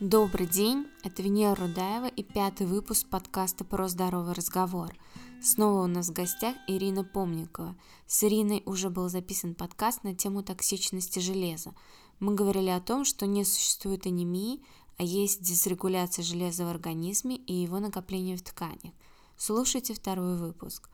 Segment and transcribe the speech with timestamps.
[0.00, 4.92] Добрый день, это Венера Рудаева и пятый выпуск подкаста «Про здоровый разговор».
[5.40, 7.76] Снова у нас в гостях Ирина Помникова.
[8.08, 11.74] С Ириной уже был записан подкаст на тему токсичности железа.
[12.18, 14.64] Мы говорили о том, что не существует анемии,
[14.98, 18.92] а есть дисрегуляция железа в организме и его накопление в тканях.
[19.36, 20.90] Слушайте второй выпуск.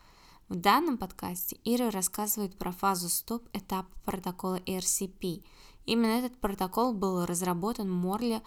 [0.50, 5.42] В данном подкасте Ира рассказывает про фазу стоп этапа протокола ERCP.
[5.86, 8.42] Именно этот протокол был разработан Морли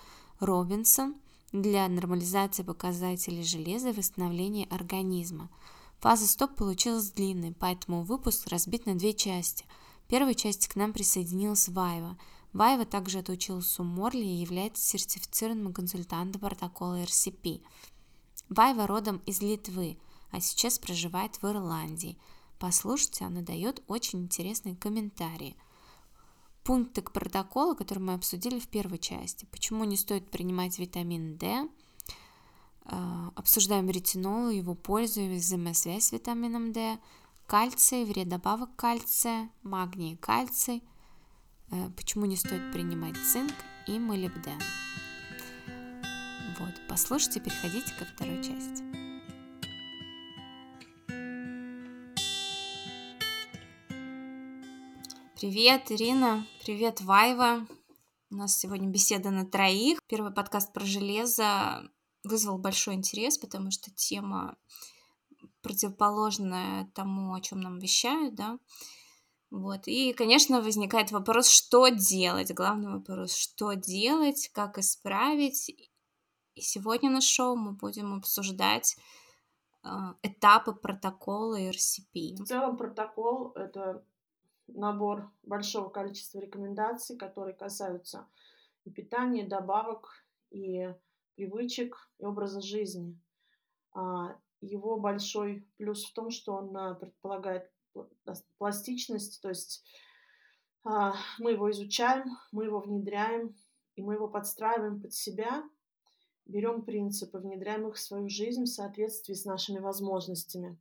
[0.46, 1.16] Робинсон
[1.52, 5.50] для нормализации показателей железа и восстановления организма.
[6.00, 9.66] Фаза стоп получилась длинной, поэтому выпуск разбит на две части.
[10.06, 12.18] В первой части к нам присоединилась Вайва.
[12.52, 17.62] Вайва также отучилась у Морли и является сертифицированным консультантом протокола RCP.
[18.50, 19.98] Вайва родом из Литвы,
[20.32, 22.18] а сейчас проживает в Ирландии.
[22.60, 25.56] Послушайте, она дает очень интересные комментарии–
[26.64, 29.46] пункты к протоколу, которые мы обсудили в первой части.
[29.52, 31.68] Почему не стоит принимать витамин D,
[32.86, 36.98] а, обсуждаем ретинол, его пользу и взаимосвязь с витамином D,
[37.48, 40.84] кальций, вред добавок кальция, магний, кальций,
[41.72, 43.54] э, почему не стоит принимать цинк
[43.88, 44.60] и молибден.
[46.60, 48.93] Вот, послушайте, переходите ко второй части.
[55.44, 56.48] Привет, Ирина.
[56.64, 57.68] Привет, Вайва.
[58.32, 60.00] У нас сегодня беседа на троих.
[60.08, 61.84] Первый подкаст про железо
[62.24, 64.56] вызвал большой интерес, потому что тема
[65.62, 68.58] противоположная тому, о чем нам вещают, да.
[69.52, 69.82] Вот.
[69.88, 72.54] И, конечно, возникает вопрос, что делать.
[72.54, 75.76] Главный вопрос, что делать, как исправить.
[76.56, 78.96] И сегодня на шоу мы будем обсуждать
[79.84, 79.90] э,
[80.22, 82.38] этапы протокола RCP.
[82.38, 84.06] В целом протокол— это
[84.74, 88.28] набор большого количества рекомендаций, которые касаются
[88.86, 90.10] и питания, и добавок,
[90.50, 90.94] и
[91.36, 93.20] привычек, и образа жизни.
[93.94, 97.72] А, его большой плюс в том, что он а, предполагает
[98.58, 99.84] пластичность, то есть
[100.84, 103.56] а, мы его изучаем, мы его внедряем,
[103.96, 105.64] и мы его подстраиваем под себя,
[106.46, 110.78] берем принципы, внедряем их в свою жизнь в соответствии с нашими возможностями.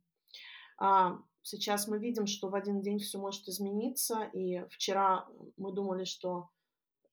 [1.45, 5.27] Сейчас мы видим, что в один день все может измениться, и вчера
[5.57, 6.49] мы думали, что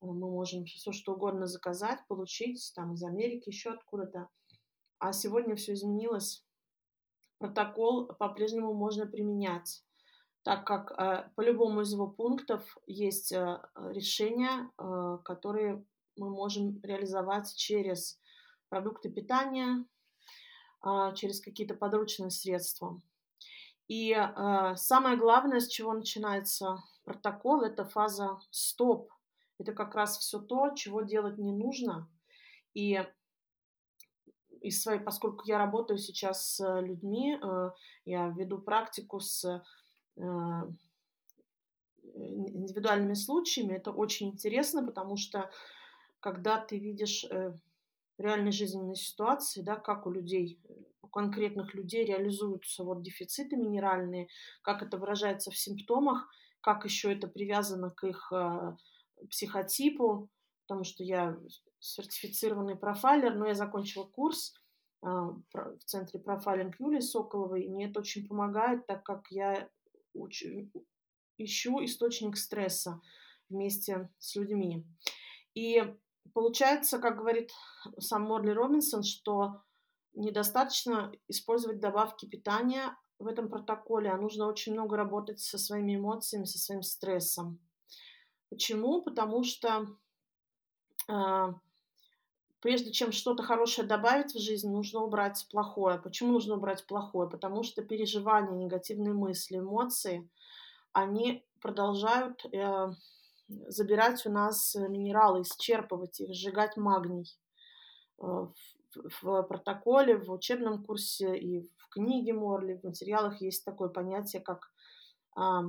[0.01, 4.29] э, мы можем все что угодно заказать, получить там из Америки, еще откуда-то.
[5.01, 6.45] А сегодня все изменилось.
[7.39, 9.83] Протокол по-прежнему можно применять,
[10.45, 15.85] так как э, по любому из его пунктов есть э, решения, э, которые
[16.17, 18.21] мы можем реализовать через
[18.69, 19.85] продукты питания,
[20.87, 23.01] э, через какие-то подручные средства.
[23.91, 29.13] И э, самое главное, с чего начинается протокол, это фаза стоп.
[29.59, 32.09] Это как раз все то, чего делать не нужно.
[32.73, 33.05] И
[34.61, 37.71] из своей, поскольку я работаю сейчас с людьми, э,
[38.05, 40.21] я веду практику с э,
[42.15, 45.51] индивидуальными случаями, это очень интересно, потому что
[46.21, 47.59] когда ты видишь э,
[48.21, 50.61] реальной жизненной ситуации, да, как у людей
[51.11, 54.29] конкретных людей реализуются вот дефициты минеральные,
[54.63, 56.29] как это выражается в симптомах,
[56.61, 58.77] как еще это привязано к их э,
[59.29, 60.29] психотипу,
[60.67, 61.37] потому что я
[61.81, 64.55] сертифицированный профайлер, но я закончила курс
[65.03, 69.69] э, в центре профайлинг Юлии Соколовой, и мне это очень помогает, так как я
[70.15, 70.45] уч...
[71.39, 73.01] ищу источник стресса
[73.49, 74.87] вместе с людьми.
[75.55, 75.83] И
[76.33, 77.51] получается, как говорит
[77.99, 79.63] сам Морли Робинсон, что
[80.15, 86.45] недостаточно использовать добавки питания в этом протоколе, а нужно очень много работать со своими эмоциями,
[86.45, 87.59] со своим стрессом.
[88.49, 89.03] Почему?
[89.03, 89.87] Потому что
[91.09, 91.53] э,
[92.61, 95.99] прежде чем что-то хорошее добавить в жизнь, нужно убрать плохое.
[95.99, 97.29] Почему нужно убрать плохое?
[97.29, 100.29] Потому что переживания, негативные мысли, эмоции,
[100.93, 102.93] они продолжают э,
[103.69, 107.27] забирать у нас минералы, исчерпывать их, сжигать магний.
[108.23, 108.47] Э,
[109.23, 114.73] в протоколе, в учебном курсе и в книге Морли, в материалах есть такое понятие, как
[115.37, 115.63] а,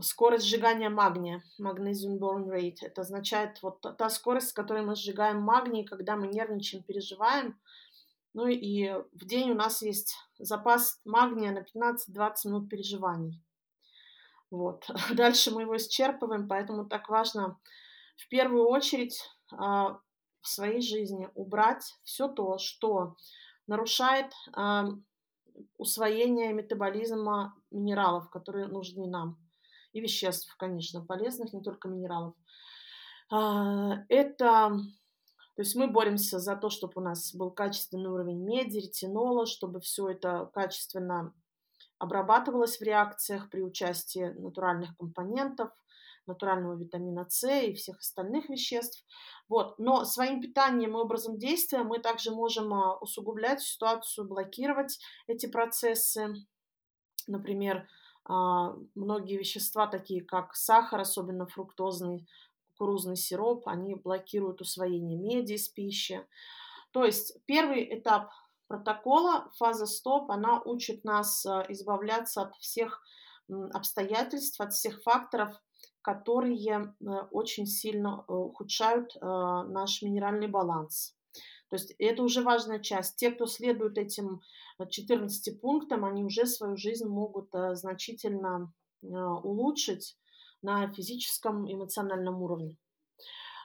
[0.00, 2.78] скорость сжигания магния, magnesium burn rate.
[2.82, 7.58] Это означает вот та скорость, с которой мы сжигаем магний, когда мы нервничаем, переживаем.
[8.34, 13.42] Ну и в день у нас есть запас магния на 15-20 минут переживаний.
[14.50, 14.88] Вот.
[15.14, 17.58] Дальше мы его исчерпываем, поэтому так важно
[18.16, 19.18] в первую очередь
[19.52, 19.98] а,
[20.40, 23.16] в своей жизни убрать все то, что
[23.66, 24.84] нарушает э,
[25.76, 29.38] усвоение метаболизма минералов, которые нужны нам,
[29.92, 32.34] и веществ, конечно, полезных, не только минералов.
[33.32, 34.70] Э, это
[35.56, 39.80] То есть мы боремся за то, чтобы у нас был качественный уровень меди, ретинола, чтобы
[39.80, 41.34] все это качественно
[42.00, 45.70] обрабатывалось в реакциях при участии натуральных компонентов,
[46.26, 49.04] натурального витамина С и всех остальных веществ.
[49.48, 49.78] Вот.
[49.78, 56.34] Но своим питанием и образом действия мы также можем а, усугублять ситуацию, блокировать эти процессы.
[57.26, 57.86] Например,
[58.24, 62.26] а, многие вещества, такие как сахар, особенно фруктозный,
[62.70, 66.26] кукурузный сироп, они блокируют усвоение меди из пищи.
[66.92, 68.30] То есть первый этап
[68.70, 73.02] протокола, фаза стоп, она учит нас а, избавляться от всех
[73.72, 75.60] обстоятельств, от всех факторов,
[76.02, 81.16] которые э, очень сильно э, ухудшают э, наш минеральный баланс.
[81.68, 83.16] То есть это уже важная часть.
[83.16, 84.40] Те, кто следует этим
[84.88, 90.16] 14 пунктам, они уже свою жизнь могут значительно улучшить
[90.62, 92.76] на физическом, эмоциональном уровне.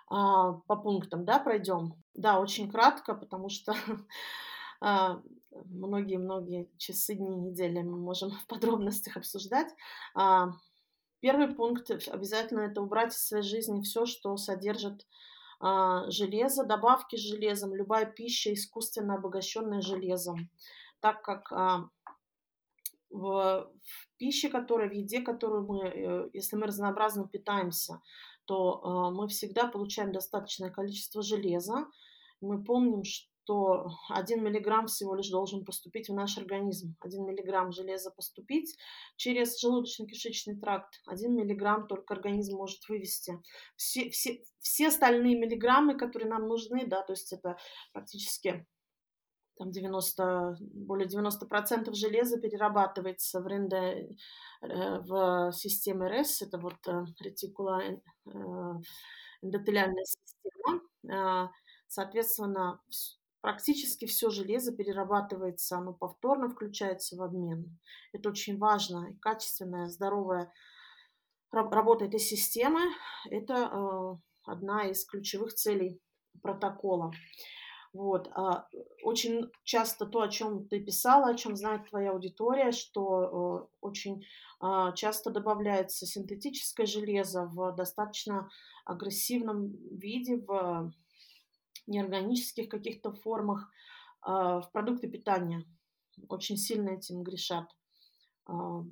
[0.08, 1.96] А, по пунктам, да, пройдем.
[2.14, 3.74] Да, очень кратко, потому что
[5.52, 9.74] многие-многие часы, дни, недели мы можем в подробностях обсуждать.
[10.14, 10.50] А,
[11.26, 15.08] Первый пункт обязательно это убрать из своей жизни все, что содержит
[15.60, 20.52] а, железо, добавки с железом, любая пища искусственно обогащенная железом,
[21.00, 21.90] так как а,
[23.10, 23.72] в,
[24.18, 28.04] пище, которая, в еде, которую мы, э, если мы разнообразно питаемся,
[28.46, 31.88] то а, мы всегда получаем достаточное количество железа.
[32.40, 36.96] Мы помним, что то 1 миллиграмм всего лишь должен поступить в наш организм.
[37.02, 38.76] 1 миллиграмм железа поступить
[39.16, 41.02] через желудочно-кишечный тракт.
[41.08, 43.40] 1 миллиграмм только организм может вывести.
[43.76, 47.58] Все, все, все остальные миллиграммы, которые нам нужны, да, то есть это
[47.94, 48.66] практически
[49.58, 54.10] там 90, более 90% железа перерабатывается в, ренде,
[54.62, 58.00] э, в системе РЭС, это вот э, ретикула э,
[59.42, 61.52] эндотелиальная система.
[61.88, 62.82] Соответственно,
[63.46, 67.78] практически все железо перерабатывается, оно повторно включается в обмен.
[68.12, 69.12] Это очень важно.
[69.12, 70.52] И качественная, здоровая
[71.52, 72.82] работа этой системы–
[73.30, 74.16] это э,
[74.46, 76.02] одна из ключевых целей
[76.42, 77.12] протокола.
[77.94, 78.30] Вот.
[78.34, 78.68] А,
[79.04, 84.26] очень часто то, о чем ты писала, о чем знает твоя аудитория, что э, очень
[84.60, 88.50] а, часто добавляется синтетическое железо в достаточно
[88.86, 90.92] агрессивном виде, в
[91.88, 93.70] неорганических каких-то формах,
[94.22, 95.66] а, в продукты питания.
[96.30, 97.70] Очень сильно этим грешат.
[98.46, 98.84] А,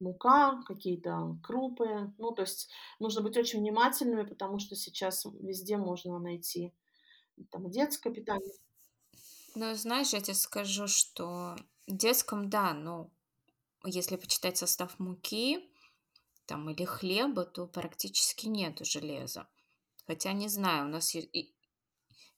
[0.00, 2.12] мука, какие-то крупы.
[2.18, 6.72] Ну, то есть нужно быть очень внимательными, потому что сейчас везде можно найти
[7.50, 8.52] там детское питание.
[9.54, 11.56] Ну, знаешь, я тебе скажу, что
[11.86, 13.10] детском, да, ну,
[13.84, 15.68] если почитать состав муки
[16.46, 19.48] там или хлеба, то практически нету железа.
[20.06, 21.14] Хотя, не знаю, у нас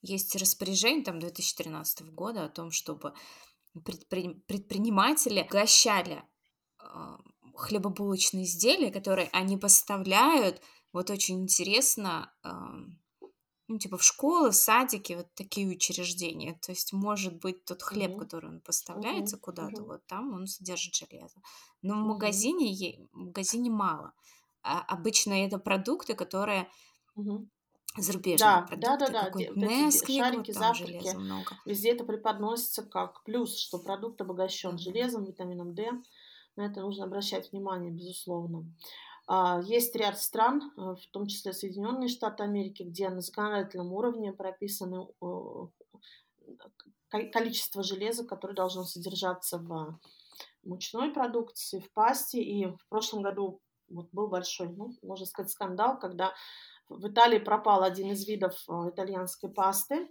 [0.03, 3.13] есть распоряжение там 2013 года о том, чтобы
[3.85, 4.35] предпри...
[4.47, 6.23] предприниматели угощали
[6.83, 7.17] э,
[7.55, 10.61] хлебобулочные изделия, которые они поставляют.
[10.93, 12.49] Вот очень интересно, э,
[13.69, 16.59] ну, типа в школы, в садики, вот такие учреждения.
[16.63, 18.19] То есть, может быть, тот хлеб, mm-hmm.
[18.19, 19.41] который он поставляется mm-hmm.
[19.41, 19.87] куда-то, mm-hmm.
[19.87, 21.41] вот там он содержит железо.
[21.83, 22.03] Но mm-hmm.
[22.03, 24.15] в магазине, в магазине мало.
[24.63, 26.71] А обычно это продукты, которые
[27.17, 27.47] mm-hmm
[27.97, 28.81] зарубежные да, продукты.
[28.81, 29.67] Да, да, да.
[29.67, 31.17] Nesquik, шарики, завтраки.
[31.17, 31.57] Много.
[31.65, 35.91] Везде это преподносится как плюс, что продукт обогащен железом, витамином D.
[36.57, 38.65] На это нужно обращать внимание, безусловно.
[39.27, 44.33] А, есть ряд стран, э, в том числе Соединенные Штаты Америки, где на законодательном уровне
[44.33, 45.07] прописаны
[47.33, 49.99] количество железа, которое должно содержаться в
[50.65, 52.43] мучной продукции, в пасте.
[52.43, 56.33] И в прошлом году вот был большой, ну, можно сказать, скандал, когда
[56.91, 60.09] в Италии пропал один из видов э, итальянской пасты,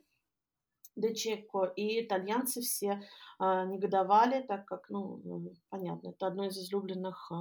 [0.99, 3.01] дечеко, и итальянцы все
[3.39, 7.35] э, негодовали, так как, ну, э, понятно, это одно из излюбленных э,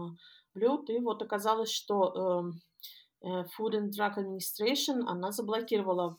[0.54, 2.52] блюд, и вот оказалось, что
[3.20, 6.16] Food and Drug Administration, она заблокировала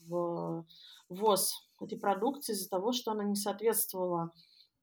[1.09, 4.31] ввоз этой продукции из-за того, что она не соответствовала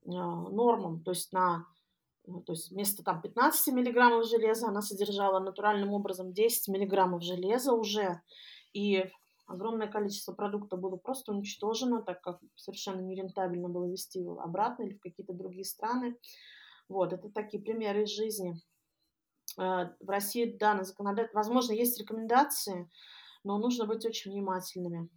[0.03, 1.65] нормам, то есть на ну,
[2.27, 8.21] то есть вместо там 15 миллиграммов железа она содержала натуральным образом 10 миллиграммов железа уже.
[8.73, 9.05] И
[9.47, 14.95] огромное количество продукта было просто уничтожено, так как совершенно нерентабельно было везти его обратно или
[14.95, 16.17] в какие-то другие страны.
[16.89, 18.61] Вот, это такие примеры из жизни.
[19.59, 22.91] Э, в России, да, на законодательстве, возможно, есть рекомендации,
[23.45, 25.09] но нужно быть очень внимательными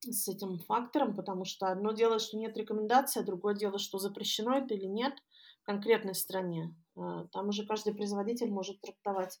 [0.00, 4.56] с этим фактором, потому что одно дело, что нет рекомендаций, а другое дело, что запрещено
[4.56, 5.14] это или нет–
[5.64, 6.74] конкретной стране.
[6.96, 9.40] А, там уже каждый производитель может трактовать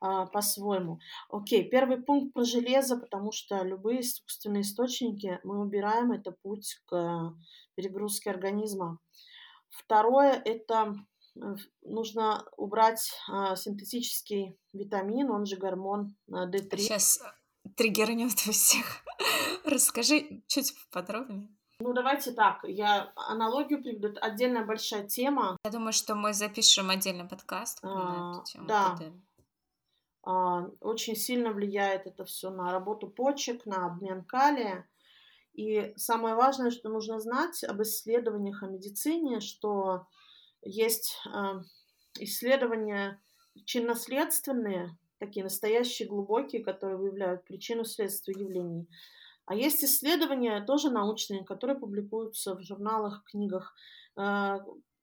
[0.00, 1.00] а, по-своему.
[1.30, 7.34] Окей, первый пункт про железо, потому что любые искусственные источники мы убираем, это путь к
[7.74, 8.98] перегрузке организма.
[9.70, 10.96] Второе– это
[11.36, 16.76] э, нужно убрать а, синтетический витамин, он же гормон D3.
[16.76, 17.20] Сейчас
[17.76, 19.04] триггернет у всех.
[19.64, 21.48] Расскажи чуть подробнее.
[21.80, 24.08] Ну, давайте так, я аналогию приведу.
[24.08, 25.56] Это отдельная большая тема.
[25.64, 28.66] Я думаю, что мы запишем отдельный подкаст на эту тему.
[28.66, 28.98] Да.
[30.22, 34.86] А, очень сильно влияет это все на работу почек, на обмен калия.
[35.54, 40.06] И самое важное, что нужно знать об исследованиях о медицине, что
[40.62, 41.62] есть а,
[42.18, 43.22] исследования
[43.54, 48.86] причинно-следственные, такие настоящие, глубокие, которые выявляют причину следствия явлений.
[49.50, 53.74] А есть исследования, тоже научные, которые публикуются в журналах, книгах,
[54.14, 54.60] а,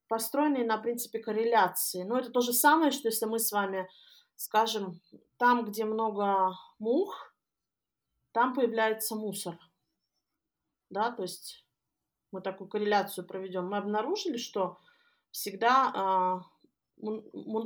[0.08, 2.04] построенные на принципе корреляции.
[2.04, 3.90] Но это то же самое, что если мы с вами
[4.38, 5.02] скажем,
[5.38, 7.36] там, где много мух,
[8.32, 9.60] там появляется мусор.
[10.90, 11.66] Да, то есть
[12.32, 13.68] мы такую корреляцию проведем.
[13.68, 14.80] Мы обнаружили, что
[15.32, 16.42] всегда
[17.04, 17.10] э,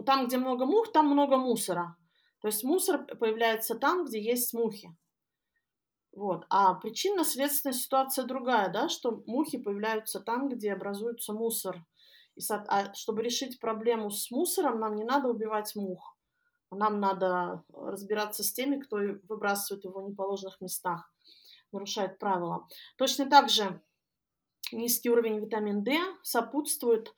[0.03, 1.95] там, где много мух, там много мусора.
[2.39, 4.97] То есть мусор появляется там, где есть мухи.
[6.13, 6.45] Вот.
[6.49, 11.85] А причинно-следственная ситуация другая, да, что мухи появляются там, где образуется мусор.
[12.35, 16.17] И, а чтобы решить проблему с мусором, нам не надо убивать мух.
[16.71, 21.13] Нам надо разбираться с теми, кто выбрасывает его в неположенных местах,
[21.73, 22.67] нарушает правила.
[22.97, 23.81] Точно так же
[24.71, 27.13] низкий уровень витамина D сопутствует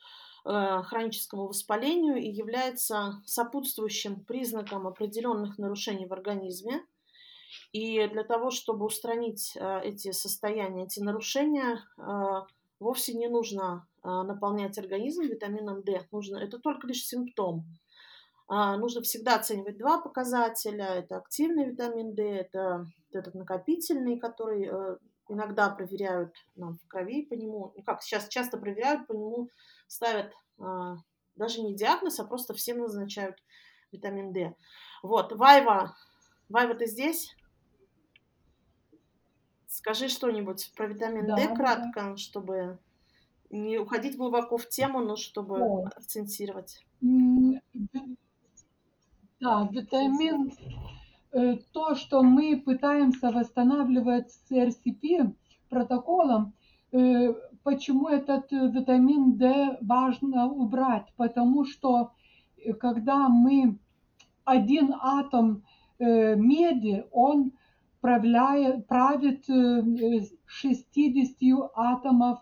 [0.46, 6.84] э, хроническому воспалению и является сопутствующим признаком определенных нарушений в организме.
[7.72, 12.42] И для того, чтобы устранить э, эти состояния, эти нарушения, э,
[12.80, 16.06] вовсе не нужно э, наполнять организм витамином D.
[16.12, 17.66] Нужно, это только лишь симптом.
[18.48, 20.86] А, нужно всегда оценивать два показателя.
[20.86, 24.70] Это активный витамин D, это этот накопительный, который
[25.30, 27.74] иногда проверяют нам в крови по нему.
[27.76, 29.50] Ну, как сейчас часто проверяют по нему,
[29.88, 30.96] ставят а,
[31.36, 33.38] даже не диагноз, а просто всем назначают
[33.92, 34.56] витамин D.
[35.02, 35.96] Вот, Вайва,
[36.50, 37.36] Вайва, ты здесь?
[39.74, 42.18] Скажи что-нибудь про витамин да, D кратко, да.
[42.18, 42.78] чтобы
[43.50, 45.86] не уходить глубоко в тему, но чтобы О.
[45.96, 46.86] акцентировать.
[49.40, 50.54] Да, витамин,
[51.32, 55.34] э, то, что мы пытаемся восстанавливать с РСП
[55.70, 56.54] протоколом,
[56.92, 61.12] э, почему этот витамин D важно убрать?
[61.18, 62.12] Потому что
[62.58, 63.80] э, когда мы
[64.46, 65.66] один атом
[65.98, 67.54] меди, он
[68.04, 69.46] правляет, правит
[70.46, 72.40] 60 атомов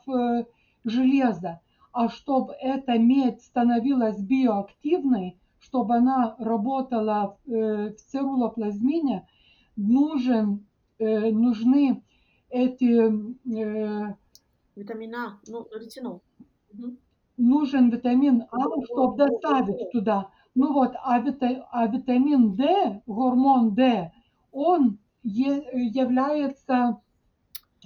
[0.84, 1.62] железа.
[1.94, 9.28] А чтобы эта медь становилась биоактивной, чтобы она работала э, в цирулоплазмине,
[9.76, 10.66] нужен,
[11.00, 12.04] э, нужны
[12.50, 13.12] эти...
[13.54, 14.16] Э,
[14.76, 16.22] Витамин А, ну, ретинол.
[17.38, 20.30] Нужен витамин А, чтобы доставить туда.
[20.56, 24.12] Ну вот, а, вита, а витамин D, гормон D,
[24.52, 27.02] он является...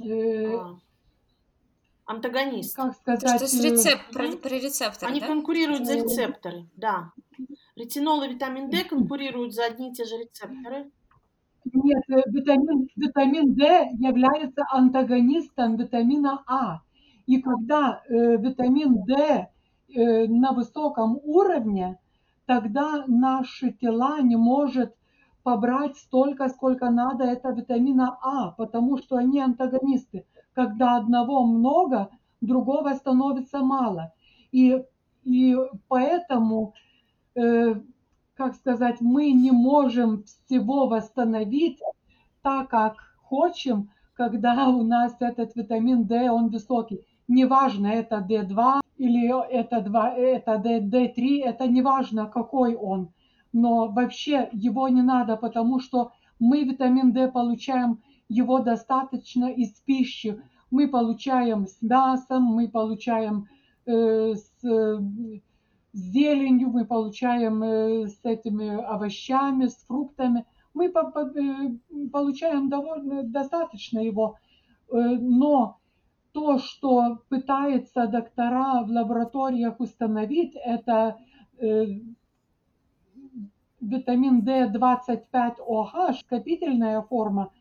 [0.02, 0.78] Э, а.
[2.06, 2.76] Антагонист.
[2.76, 3.38] Как сказать?
[3.38, 4.00] Что с рецеп...
[4.12, 5.28] про, про рецепторы, Они да?
[5.28, 7.12] конкурируют за рецепторы, да.
[7.76, 10.92] Ретинол и витамин D конкурируют за одни и те же рецепторы?
[11.74, 16.82] Нет, э, витамин, витамин D является антагонистом витамина А.
[17.26, 19.48] И когда э, витамин D
[19.90, 21.98] э, на высоком уровне,
[22.46, 24.96] тогда наши тела не может
[25.46, 30.26] побрать столько, сколько надо это витамина А, потому что они антагонисты.
[30.54, 32.10] Когда одного много,
[32.42, 34.12] другого становится мало.
[34.52, 34.84] И,
[35.24, 35.56] и
[35.88, 36.74] поэтому
[37.36, 37.76] Э,
[38.36, 41.80] как сказать, мы не можем всего восстановить
[42.42, 42.96] так, как
[43.30, 47.06] хотим, когда у нас этот витамин D, он высокий.
[47.28, 53.10] Неважно, это D2 или это, 2, это D3, это неважно, какой он.
[53.56, 60.42] Но вообще его не надо, потому что мы витамин D получаем его достаточно из пищи.
[60.72, 63.48] Мы получаем с мясом, мы получаем
[63.86, 64.52] э, с
[65.96, 70.46] с зеленью, мы получаем э, с этими овощами, с фруктами.
[70.74, 74.36] Мы э, получаем довольно достаточно его.
[74.92, 75.80] Э, но
[76.34, 81.18] то, что пытаются доктора в лабораториях установить, это
[83.86, 87.52] витамин D25OH, скопительная форма,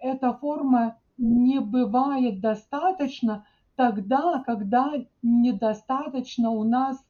[0.00, 3.46] эта форма не бывает достаточно
[3.76, 7.04] тогда, когда недостаточно у нас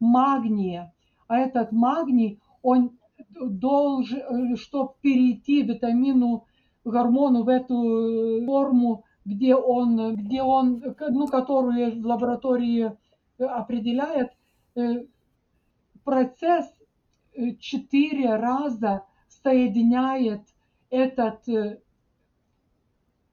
[0.00, 0.92] магния.
[1.26, 2.98] А этот магний, он
[3.40, 6.46] должен, чтобы перейти витамину,
[6.84, 12.96] гормону в эту форму, где он, где он, ну, которую в лаборатории
[13.38, 14.32] определяет,
[16.04, 16.66] процесс
[17.60, 20.42] четыре раза соединяет
[20.90, 21.42] этот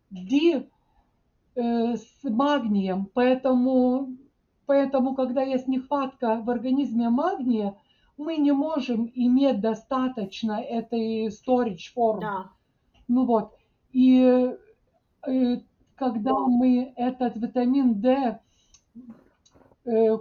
[0.09, 0.69] ди
[1.55, 4.09] с магнием, поэтому,
[4.65, 7.77] поэтому, когда есть нехватка в организме магния,
[8.17, 12.19] мы не можем иметь достаточно этой storage форм.
[12.21, 12.51] Да.
[13.07, 13.53] Ну вот.
[13.91, 14.51] И
[15.27, 15.57] э,
[15.95, 18.39] когда мы этот витамин D э,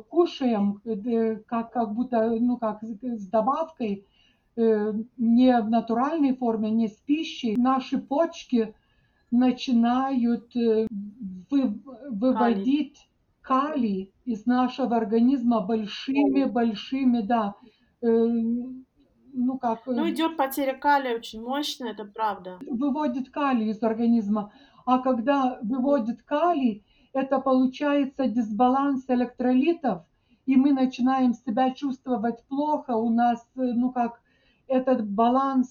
[0.08, 4.06] кушаем, э, как, как будто, ну, как с добавкой,
[4.56, 8.72] не в натуральной форме, не с пищей, наши почки
[9.32, 13.08] начинают вы, выводить
[13.40, 17.56] калий из нашего организма большими-большими, да,
[18.00, 19.86] ну как...
[19.86, 22.58] Ну идет потеря калия очень мощная, это правда.
[22.66, 24.52] Выводит калий из организма.
[24.86, 26.83] А когда выводит калий,
[27.14, 30.02] это получается дисбаланс электролитов,
[30.46, 34.20] и мы начинаем себя чувствовать плохо, у нас, ну как,
[34.66, 35.68] этот баланс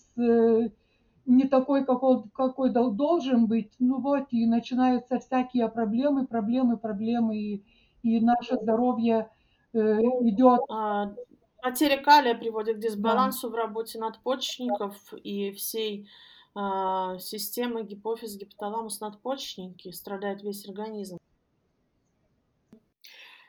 [1.26, 7.64] не такой, какой, какой должен быть, ну вот, и начинаются всякие проблемы, проблемы, проблемы, и,
[8.02, 9.30] и наше здоровье
[9.74, 10.62] э, идет.
[10.70, 11.14] А,
[11.62, 13.54] потеря калия приводит к дисбалансу да.
[13.54, 16.10] в работе надпочечников и всей
[16.56, 21.18] а, системы гипофиз, гипоталамус, надпочечники, страдает весь организм.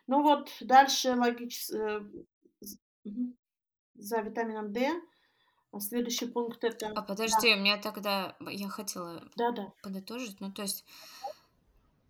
[0.06, 2.00] Ну вот, дальше логически э,
[3.94, 4.90] за витамином D
[5.75, 6.92] а следующий пункт это...
[6.94, 7.56] А подожди, да.
[7.56, 8.37] у меня тогда...
[8.49, 9.73] Я хотела да, да.
[9.82, 10.40] подытожить.
[10.40, 10.84] Ну, то есть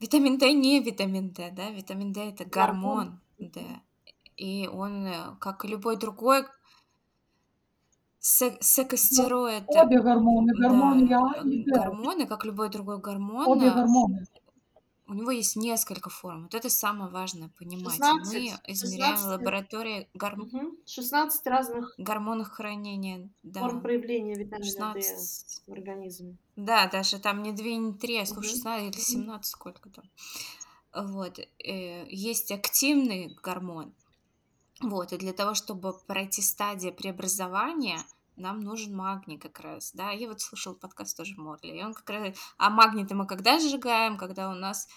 [0.01, 1.71] витамин D не витамин D, да?
[1.71, 3.65] Витамин D это гормон D.
[4.37, 6.45] И он, э, как и любой другой,
[8.21, 9.65] секостероид.
[9.69, 10.53] Обе гормоны.
[10.55, 11.73] Гормон да, я и D.
[11.73, 13.47] Гормоны, как любой другой гормон.
[13.47, 14.27] Обе гормоны
[15.07, 16.45] у него есть несколько форм.
[16.45, 17.97] Вот это самое важное понимать.
[17.97, 18.39] 16, Мы
[18.73, 20.39] измеряем 16, в лаборатории гор...
[20.39, 23.29] угу, 16 разных гормонов хранения.
[23.43, 23.61] Да.
[23.61, 25.65] Форм проявления витамина 16...
[25.67, 26.37] D в организме.
[26.57, 30.05] Да, даже там не 2, не 3, а сколько, 16 или 17, сколько там.
[30.95, 31.39] Вот.
[31.39, 33.93] Э, есть активный гормон.
[34.81, 38.01] Вот, и для того, чтобы пройти стадию преобразования,
[38.37, 42.11] нам нужен магний как раз, да, я вот слушала подкаст тоже Морли, и он как
[42.11, 44.89] раз, а магний-то мы когда сжигаем, когда у нас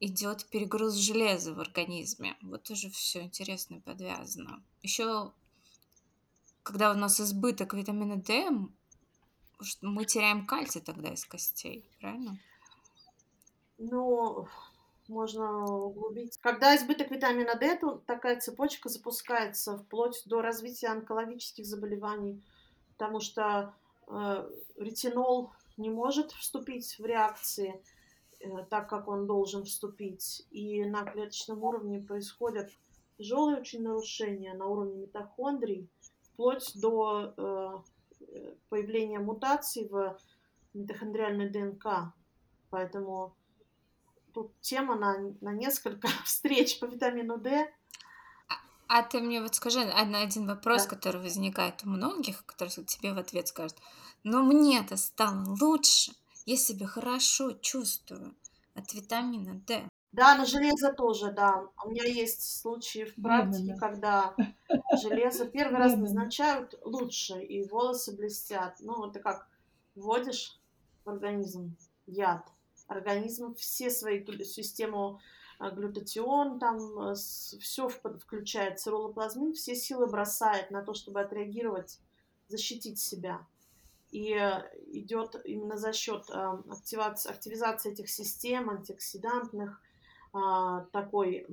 [0.00, 4.62] идет перегруз железа в организме, вот тоже все интересно подвязано.
[4.82, 5.32] Еще,
[6.62, 8.50] когда у нас избыток витамина D,
[9.80, 12.38] мы теряем кальций тогда из костей, правильно?
[13.78, 14.48] Ну,
[15.08, 16.36] можно углубить.
[16.40, 22.42] Когда избыток витамина D, то такая цепочка запускается вплоть до развития онкологических заболеваний,
[22.92, 23.74] потому что
[24.08, 27.82] э, ретинол не может вступить в реакции
[28.40, 32.70] э, так, как он должен вступить, и на клеточном уровне происходят
[33.18, 35.88] тяжелые очень нарушения на уровне митохондрий,
[36.22, 37.78] вплоть до э,
[38.68, 40.18] появления мутаций в
[40.74, 42.12] митохондриальной ДНК.
[42.70, 43.34] Поэтому
[44.36, 47.72] тут тема на, на несколько встреч по витамину D.
[48.48, 48.54] А,
[48.98, 50.90] а ты мне вот скажи один вопрос, да.
[50.90, 53.78] который возникает у многих, который тебе в ответ скажут.
[54.24, 56.12] Но мне-то стало лучше,
[56.44, 58.34] я себя хорошо чувствую
[58.74, 59.88] от витамина D.
[60.12, 61.64] Да, на железо тоже, да.
[61.82, 63.80] У меня есть случаи в практике, Временно.
[63.80, 64.36] когда
[65.02, 68.76] железо первый раз назначают лучше, и волосы блестят.
[68.80, 69.48] Ну, это как
[69.94, 70.60] вводишь
[71.04, 71.74] в организм
[72.06, 72.46] яд,
[72.88, 75.20] организм все свои систему
[75.58, 81.98] а, глютатион, там э, все включает, цирулоплазмин, все силы бросает на то, чтобы отреагировать,
[82.48, 83.46] защитить себя.
[84.10, 89.80] И э, идет именно за счет а, активации, активизации этих систем антиоксидантных
[90.32, 91.46] а, такой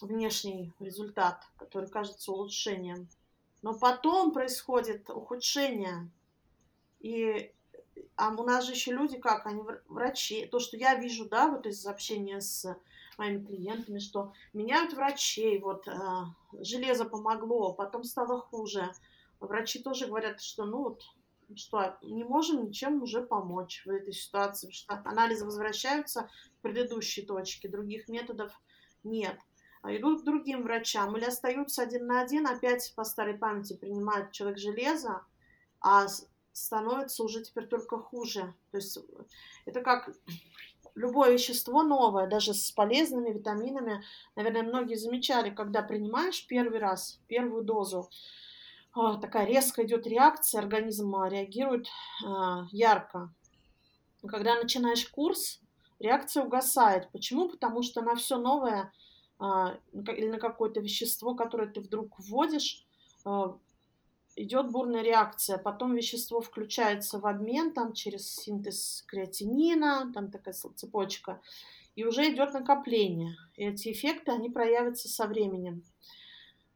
[0.00, 3.08] внешний результат, который кажется улучшением.
[3.60, 6.10] Но потом происходит ухудшение.
[7.00, 7.52] И
[8.16, 10.46] а у нас же еще люди как, они врачи.
[10.46, 12.76] То, что я вижу, да, вот из общения с
[13.18, 15.92] моими клиентами, что меняют врачей, вот э,
[16.60, 18.92] железо помогло, потом стало хуже.
[19.40, 21.02] Врачи тоже говорят, что ну вот
[21.54, 27.22] что не можем ничем уже помочь в этой ситуации, потому что анализы возвращаются к предыдущей
[27.22, 28.52] точке, других методов
[29.04, 29.38] нет.
[29.82, 34.30] А идут к другим врачам или остаются один на один, опять по старой памяти принимает
[34.30, 35.22] человек железо,
[35.80, 36.06] а
[36.52, 38.54] становится уже теперь только хуже.
[38.70, 38.98] То есть
[39.66, 40.10] это как
[40.94, 44.04] любое вещество новое, даже с полезными витаминами.
[44.36, 48.10] Наверное, многие замечали, когда принимаешь первый раз, первую дозу,
[48.94, 51.86] а, такая резко идет реакция, организм а, реагирует
[52.24, 53.32] а, ярко.
[54.26, 55.60] Когда начинаешь курс,
[55.98, 57.10] реакция угасает.
[57.10, 57.48] Почему?
[57.48, 58.92] Потому что на все новое
[59.40, 62.86] или на какое-то вещество, которое ты вдруг вводишь,
[64.36, 65.58] идет бурная реакция.
[65.58, 71.40] Потом вещество включается в обмен там, через синтез креатинина, там такая цепочка,
[71.94, 73.36] и уже идет накопление.
[73.56, 75.82] И эти эффекты, они проявятся со временем.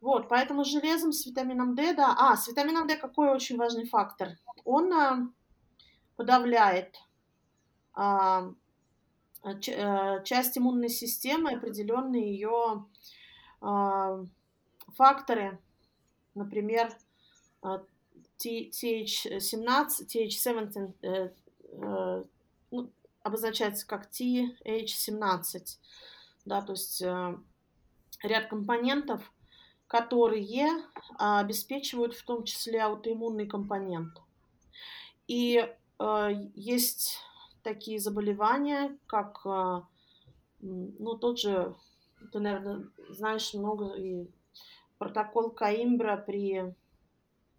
[0.00, 2.14] Вот, поэтому с железом, с витамином D, да.
[2.18, 4.36] А, с витамином D какой очень важный фактор?
[4.64, 5.28] Он а,
[6.16, 6.96] подавляет
[7.94, 8.50] а,
[9.60, 12.84] ч, а, часть иммунной системы, определенные ее
[13.60, 14.24] а,
[14.94, 15.58] факторы,
[16.34, 16.92] например,
[18.38, 21.30] TH17, TH17 э,
[21.72, 22.24] э,
[22.70, 22.90] ну,
[23.22, 25.78] обозначается как TH17,
[26.44, 27.36] да, то есть э,
[28.22, 29.32] ряд компонентов,
[29.86, 30.68] которые
[31.16, 34.20] а, обеспечивают в том числе аутоиммунный компонент.
[35.28, 35.64] И
[36.54, 37.20] есть
[37.62, 39.44] такие заболевания, как,
[40.60, 41.74] ну, тот же,
[42.32, 44.28] ты, наверное, знаешь много, и
[44.98, 46.74] протокол Каимбра при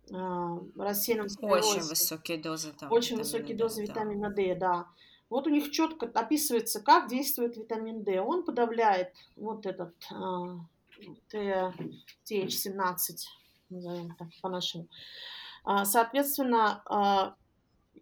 [0.09, 1.79] э, рассеянном склерозе.
[1.79, 2.73] Очень высокие дозы.
[2.73, 3.93] Там, Очень высокие дозы да.
[3.93, 4.87] витамина D, да.
[5.29, 8.21] Вот у них четко описывается, как действует витамин D.
[8.21, 9.93] Он подавляет вот этот
[11.33, 13.17] TH17,
[13.69, 14.87] назовем так по-нашему.
[15.63, 17.35] А, соответственно, а,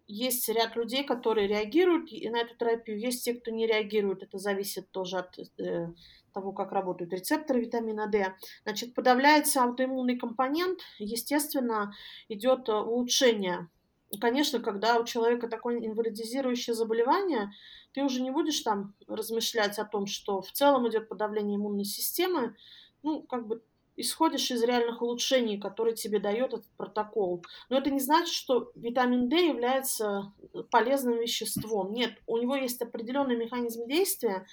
[0.07, 4.23] есть ряд людей, которые реагируют на эту терапию, есть те, кто не реагирует.
[4.23, 5.87] Это зависит тоже от э,
[6.33, 8.35] того, как работают рецепторы витамина D.
[8.63, 11.93] Значит, подавляется аутоиммунный компонент, естественно,
[12.27, 13.69] идет улучшение.
[14.11, 17.51] И, конечно, когда у человека такое инвалидизирующее заболевание,
[17.93, 22.55] ты уже не будешь там размышлять о том, что в целом идет подавление иммунной системы,
[23.03, 23.63] ну, как бы
[23.97, 27.45] исходишь из реальных улучшений, которые тебе дает этот протокол.
[27.69, 30.33] Но это не значит, что витамин D является
[30.69, 31.93] полезным веществом.
[31.93, 34.45] Нет, у него есть определенный механизм действия,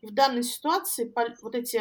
[0.00, 1.78] и в данной ситуации вот эти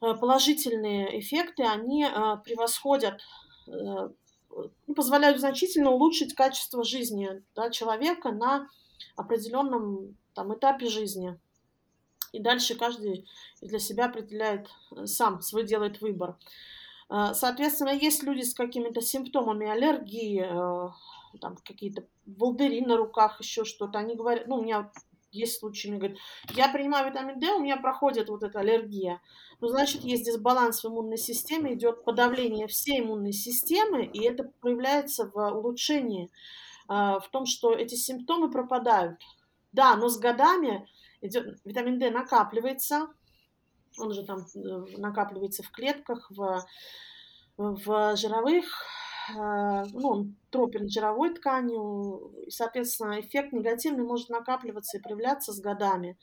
[0.00, 3.20] э, положительные эффекты, они э, превосходят,
[3.68, 8.68] э, ну, позволяют значительно улучшить качество жизни да, человека на
[9.16, 11.38] определенном там, этапе жизни.
[12.32, 13.26] И дальше каждый
[13.60, 16.36] для себя определяет э, сам, свой делает выбор.
[17.10, 23.64] Э, соответственно, есть люди с какими-то симптомами аллергии, э, там какие-то волдыри на руках, еще
[23.64, 23.98] что-то.
[23.98, 24.92] Они говорят, ну, у меня
[25.32, 26.18] есть случаи, мне говорят,
[26.54, 29.20] я принимаю витамин D, у меня проходит вот эта аллергия.
[29.60, 35.30] Ну, значит, есть дисбаланс в иммунной системе, идет подавление всей иммунной системы, и это проявляется
[35.32, 36.30] в улучшении,
[36.88, 39.20] в том, что эти симптомы пропадают.
[39.70, 40.88] Да, но с годами
[41.20, 43.08] идет, витамин D накапливается,
[43.98, 46.64] он же там э, накапливается в клетках, в,
[47.56, 48.64] в жировых,
[49.30, 55.60] э, ну, он тропен жировой тканью, и, соответственно, эффект негативный может накапливаться и проявляться с
[55.60, 56.18] годами.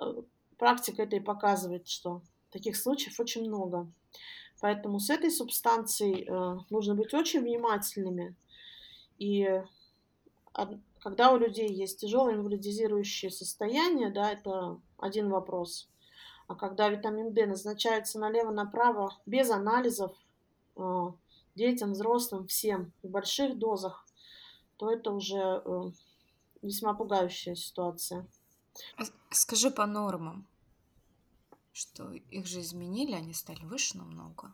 [0.00, 0.22] Э,
[0.58, 3.90] практика это и показывает, что таких случаев очень много.
[4.60, 6.28] Поэтому с этой субстанцией
[6.70, 8.36] нужно быть очень внимательными.
[9.18, 9.60] И
[11.02, 15.88] когда у людей есть тяжелое инвалидизирующее состояние, да, это один вопрос.
[16.46, 20.16] А когда витамин D назначается налево-направо без анализов
[20.76, 21.06] э,
[21.56, 24.06] детям, взрослым, всем в больших дозах,
[24.76, 25.90] то это уже э,
[26.62, 28.28] весьма пугающая ситуация.
[28.96, 30.46] А скажи по нормам,
[31.72, 34.52] что их же изменили, они стали выше намного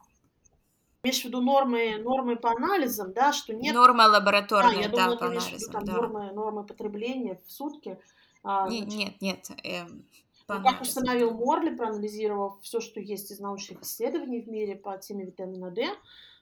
[1.03, 3.75] имеешь в виду нормы, нормы по анализам, да, что нет...
[3.75, 5.93] Нормы лабораторные, а, я да, думала, по анализам, там, да.
[5.93, 7.99] нормы, нормы потребления в сутки.
[8.43, 10.05] А, нет, значит, нет, нет, эм,
[10.49, 15.27] ну, как установил Морли, проанализировав все, что есть из научных исследований в мире по теме
[15.27, 15.87] витамина D,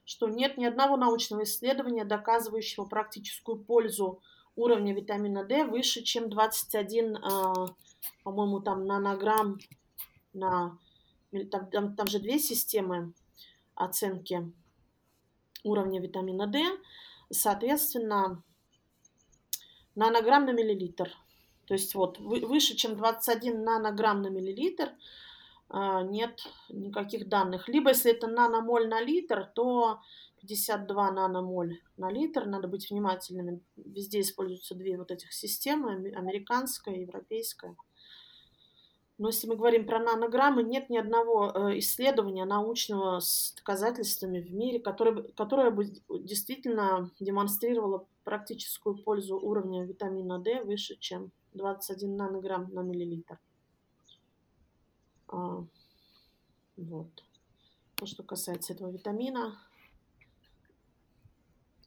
[0.04, 4.22] что нет ни одного научного исследования, доказывающего практическую пользу
[4.54, 7.66] уровня витамина D выше, чем 21, а,
[8.22, 9.58] по-моему, там нанограмм
[10.32, 10.78] на...
[11.50, 13.12] Там, там, там же две системы
[13.76, 14.52] оценки
[15.62, 16.64] уровня витамина D,
[17.30, 18.42] соответственно,
[19.94, 21.10] нанограмм на миллилитр.
[21.66, 24.92] То есть вот выше, чем 21 нанограмм на миллилитр,
[25.68, 27.68] а, нет никаких данных.
[27.68, 30.00] Либо если это наномоль на литр, то
[30.40, 32.46] 52 наномоль на литр.
[32.46, 33.60] Надо быть внимательными.
[33.76, 37.76] Везде используются две вот этих системы, американская и европейская.
[39.18, 44.52] Но если мы говорим про нанограммы, нет ни одного э, исследования научного с доказательствами в
[44.52, 52.68] мире, которое, которое бы действительно демонстрировало практическую пользу уровня витамина D выше, чем 21 нанограмм
[52.74, 53.38] на миллилитр.
[55.28, 55.64] А,
[56.76, 57.08] вот.
[57.94, 59.58] То, что касается этого витамина.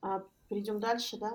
[0.02, 1.34] А, перейдем дальше, да?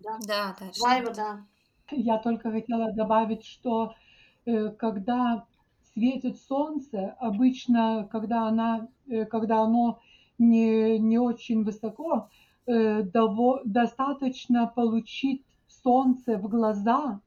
[0.00, 0.80] Да, да дальше.
[0.82, 1.46] Вайва, да.
[1.90, 3.94] Я только хотела добавить, что
[4.44, 5.46] когда
[5.92, 10.00] светит солнце, обычно, когда, она, э, когда оно
[10.38, 12.28] не, не очень высоко,
[12.66, 17.20] э, дово, достаточно получить солнце в глаза,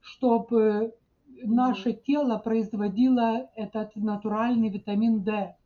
[0.00, 0.94] чтобы
[1.42, 5.56] наше тело производило этот натуральный витамин D.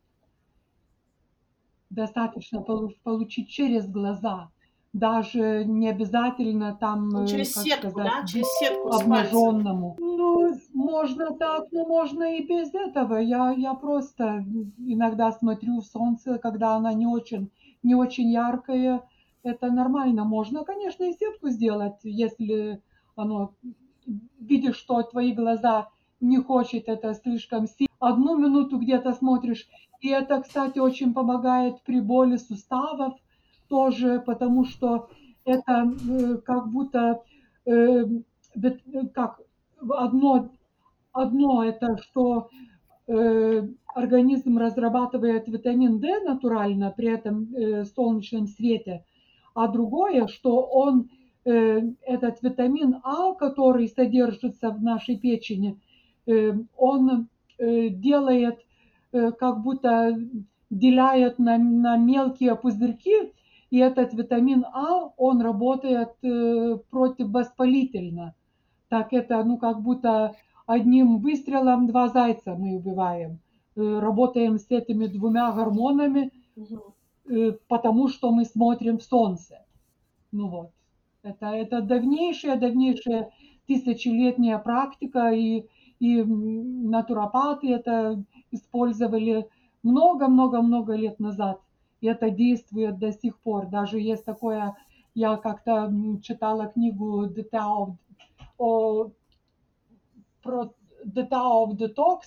[1.90, 4.50] Достаточно получить через глаза
[4.92, 8.26] даже не обязательно там, ну, через как сетку, сказать, да?
[8.26, 9.96] через сетку обнаженному.
[9.98, 13.16] Ну, можно так, но можно и без этого.
[13.16, 14.44] Я, я просто
[14.79, 17.50] иногда смотрю в солнце, когда она не очень,
[17.83, 19.03] не очень яркая.
[19.42, 20.24] Это нормально.
[20.24, 22.83] Можно, конечно, и сетку сделать, если
[23.14, 23.55] оно
[24.40, 25.88] видишь, что твои глаза
[26.20, 27.88] не хочет это слишком сильно.
[28.00, 29.68] Одну минуту где-то смотришь.
[30.00, 33.14] И это, кстати, очень помогает при боли суставов
[33.70, 35.09] тоже, потому что
[35.44, 37.22] это э, как будто
[37.64, 38.04] э,
[39.14, 39.40] как
[39.88, 40.50] одно,
[41.12, 42.50] одно это, что
[43.06, 47.48] э, организм разрабатывает витамин D натурально при этом
[47.94, 49.04] солнечном свете,
[49.54, 51.09] а другое, что он
[51.44, 55.80] этот витамин А, который содержится в нашей печени,
[56.76, 57.28] он
[57.59, 58.59] делает,
[59.11, 60.20] как будто
[60.68, 63.33] деляет на, на мелкие пузырьки
[63.70, 68.35] и этот витамин А, он работает э, противовоспалительно.
[68.88, 70.35] Так это, ну, как будто
[70.66, 73.38] одним выстрелом два зайца мы убиваем.
[73.76, 76.33] Э, работаем с этими двумя гормонами,
[77.26, 79.64] э, потому что мы смотрим в солнце.
[80.33, 80.70] Ну вот.
[81.22, 83.30] Это, это давнейшая, давнейшая
[83.66, 85.66] тысячелетняя практика, и,
[86.00, 89.46] и натуропаты это использовали
[89.85, 91.61] много-много-много лет назад
[92.01, 93.67] и это действует до сих пор.
[93.67, 94.77] Даже есть такое,
[95.15, 97.97] я как-то читала книгу The Tao
[100.43, 100.73] про
[101.05, 102.21] The Tao of Detox,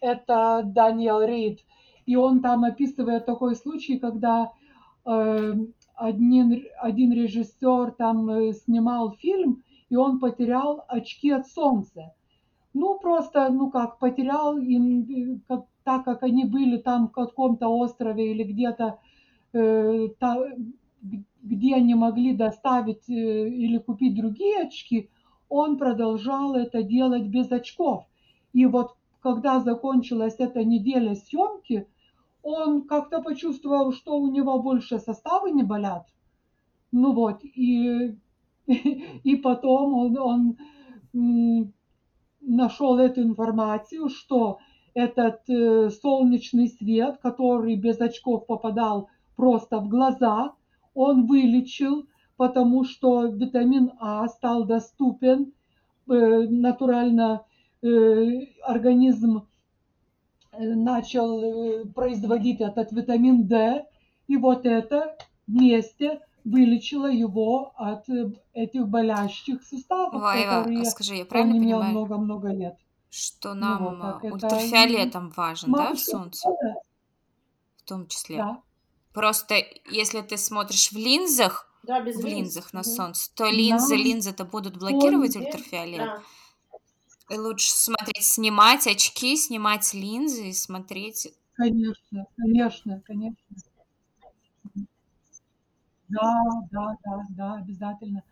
[0.00, 1.60] это Даниэл Рейд,
[2.06, 4.52] и он там описывает такой случай, когда
[5.06, 5.54] э,
[5.94, 12.14] один, один режиссер там э, снимал фильм, и он потерял очки от солнца.
[12.74, 18.32] Ну, просто, ну как, потерял, и, как, так как они были там в каком-то острове
[18.32, 19.03] или где-то Э,
[21.42, 25.10] где они могли доставить э, или купить другие очки,
[25.48, 28.06] он продолжал это делать без очков.
[28.52, 31.86] И вот когда закончилась эта неделя съемки,
[32.42, 36.06] он как-то почувствовал, что у него больше составы не болят.
[36.92, 38.16] Ну вот, и,
[38.66, 40.56] и потом он,
[41.12, 41.72] он
[42.40, 44.58] нашел эту информацию, что
[44.94, 50.54] этот э, солнечный свет, который без очков попадал просто в глаза,
[50.94, 55.52] он вылечил, потому что витамин А стал доступен,
[56.08, 56.12] э,
[56.48, 57.44] натурально
[57.82, 57.88] э,
[58.62, 59.46] организм
[60.52, 63.84] э, начал производить этот витамин D,
[64.26, 65.16] и вот это
[65.46, 68.06] вместе вылечило его от
[68.52, 72.76] этих болящих суставов, Ой, которые скажи, я правильно он имел много-много лет.
[73.10, 75.40] Что нам ну, вот, ультрафиолетом это...
[75.40, 76.48] важен, да, в солнце?
[77.76, 78.38] В том числе.
[78.38, 78.60] Да.
[79.14, 79.54] Просто
[79.90, 82.34] если ты смотришь в линзах, да, без в линз.
[82.34, 85.98] линзах на солнце, то линзы, линзы-то будут блокировать ультрафиолет.
[85.98, 86.22] Да.
[87.30, 91.32] И лучше смотреть, снимать очки, снимать линзы и смотреть.
[91.54, 93.36] Конечно, конечно, конечно.
[96.08, 98.24] Да, да, да, да, обязательно.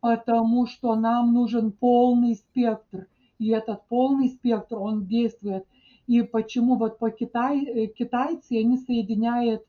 [0.00, 3.06] Потому что нам нужен полный спектр.
[3.38, 5.66] И этот полный спектр, он действует.
[6.06, 9.62] И почему вот по Китай, э, китайцы, они соединяют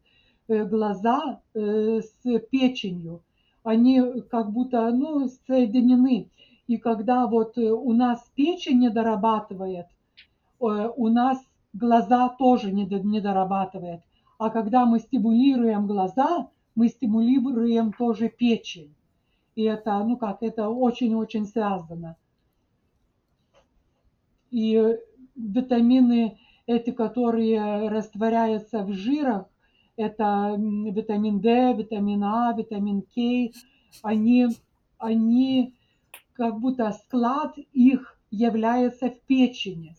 [0.49, 3.23] глаза э, с печенью.
[3.63, 6.29] Они как будто ну, соединены.
[6.67, 9.87] И когда вот э, у нас печень не дорабатывает,
[10.59, 11.39] у нас
[11.71, 14.01] глаза тоже не дорабатывает.
[14.37, 18.93] А когда мы стимулируем глаза, мы стимулируем тоже печень.
[19.55, 22.15] И это, ну как, это очень-очень связано.
[24.51, 24.97] И
[25.35, 29.47] витамины эти, которые растворяются в жирах,
[29.99, 33.53] это витамин D, витамин А, витамин К,
[34.01, 34.47] они,
[34.97, 35.75] они
[36.33, 39.97] как будто склад их является в печени.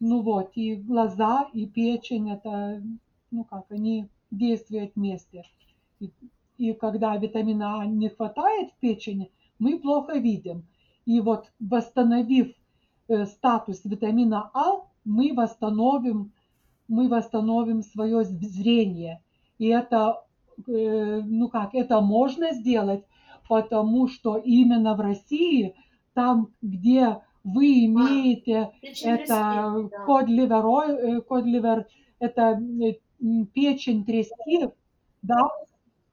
[0.00, 2.82] Ну вот, и глаза, и печень, это,
[3.30, 5.44] ну как, они действуют вместе.
[6.00, 6.10] И,
[6.58, 9.30] и когда витамина А не хватает в печени,
[9.60, 10.66] мы плохо видим.
[11.04, 12.52] И вот восстановив
[13.06, 16.32] э, статус витамина А, мы восстановим,
[16.88, 19.22] мы восстановим свое зрение–
[19.58, 20.24] и это
[20.66, 23.04] э, ну как, это можно сделать,
[23.48, 25.74] потому что именно в России,
[26.14, 30.04] там, где вы А, имеете печень это да.
[30.04, 31.86] код-ливер, ой- э, код-ливер,
[32.18, 34.68] это э, м, печень трески,
[35.22, 35.42] да,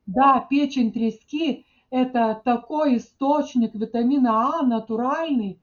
[0.06, 5.60] да, печень трески– это такой источник витамина А натуральный.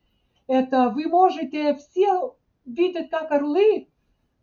[0.46, 3.88] Это вы можете все видеть, как орлы,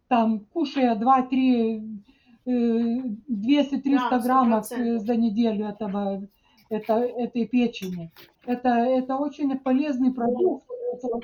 [0.09, 1.81] там, кушая 2-3,
[2.47, 4.99] 200-300 Да, граммов э, 100%.
[4.99, 6.27] за неделю этого,
[6.69, 8.11] это, этой печени.
[8.45, 10.65] Это, это очень полезный продукт,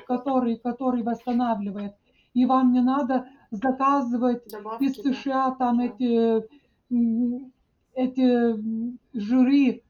[0.06, 1.94] который, который восстанавливает.
[2.34, 5.12] И вам не надо заказывать Добавки, из да.
[5.12, 5.84] США там Да.
[5.84, 6.42] эти,
[7.94, 8.56] эти
[9.14, 9.82] жиры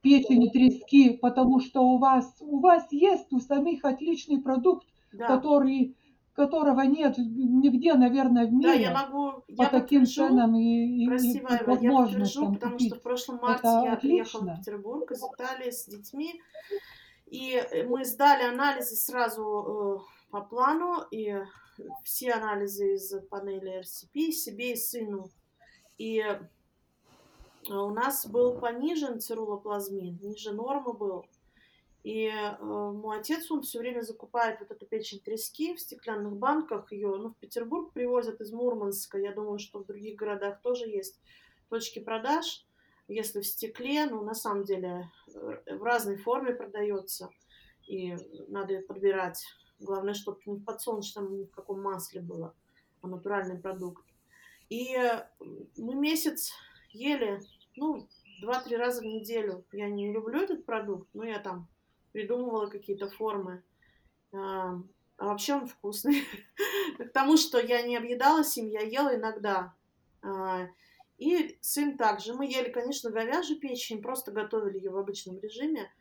[0.00, 5.26] печени трески, потому что у вас, у вас есть у самих отличный продукт, Да.
[5.26, 5.96] который,
[6.36, 10.62] которого нет нигде, наверное, в Да, мире я могу, по я таким подтвержу, ценам и,
[10.62, 12.86] и- и Айва, я подтвержу, возможностям потому купить.
[12.92, 14.56] что в прошлом марте Это я приехала в отлично.
[14.58, 16.40] Петербург из Италии с детьми,
[17.26, 21.34] и мы сдали анализы сразу э, по плану, и
[22.04, 25.30] все анализы из панели RCP себе и сыну.
[25.98, 26.38] И э,
[27.70, 31.24] у нас был понижен цирулоплазмин, ниже нормы был.
[32.06, 36.92] И э, мой отец, он все время закупает вот эту печень трески в стеклянных банках.
[36.92, 39.18] Ее, ну, в Петербург привозят из Мурманска.
[39.18, 41.20] Я думаю, что в других городах тоже есть
[41.68, 42.64] точки продаж.
[43.08, 47.28] Если в стекле, ну, на самом деле, э, в разной форме продается.
[47.88, 48.14] И
[48.46, 49.44] надо подбирать.
[49.80, 52.54] Главное, чтобы не в подсолнечном, ни в каком масле было,
[53.02, 54.06] а натуральный продукт.
[54.68, 55.26] И э,
[55.76, 56.52] мы месяц
[56.92, 57.40] ели,
[57.74, 58.06] ну,
[58.42, 59.64] два-три раза в неделю.
[59.72, 61.66] Я не люблю этот продукт, но я там
[62.16, 63.62] придумывала какие-то формы.
[64.32, 64.80] А,
[65.18, 66.24] а вообще он вкусный.
[66.98, 69.74] К тому, что я не объедалась им, я ела иногда.
[70.22, 70.66] А,
[71.18, 72.32] и сын также.
[72.32, 75.92] Мы ели, конечно, говяжью печень, просто готовили ее в обычном режиме.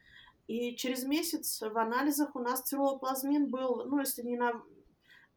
[0.48, 4.64] И через месяц в анализах у нас цирулоплазмин был, ну, если не на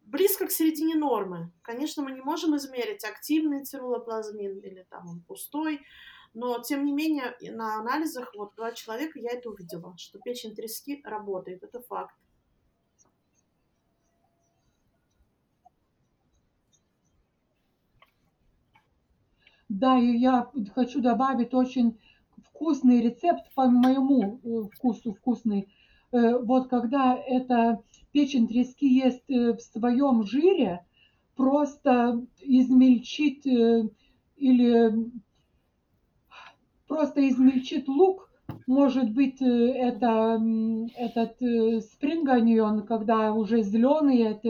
[0.03, 1.51] близко к середине нормы.
[1.63, 5.81] Конечно, мы не можем измерить активный цирулоплазмин или там он пустой,
[6.35, 11.01] но тем не менее на анализах вот два человека я это увидела, что печень трески
[11.05, 12.15] работает, это факт.
[19.69, 21.99] Да, и я хочу добавить очень
[22.43, 25.69] вкусный рецепт по моему э, вкусу вкусный.
[26.11, 30.85] Э, Вот когда эта печень трески есть э, в своем жире,
[31.37, 34.93] просто измельчить или
[36.99, 38.29] просто измельчить лук,
[38.67, 40.43] может быть, э, это
[40.97, 41.37] этот
[41.85, 44.49] спринг онион, когда уже зеленый, это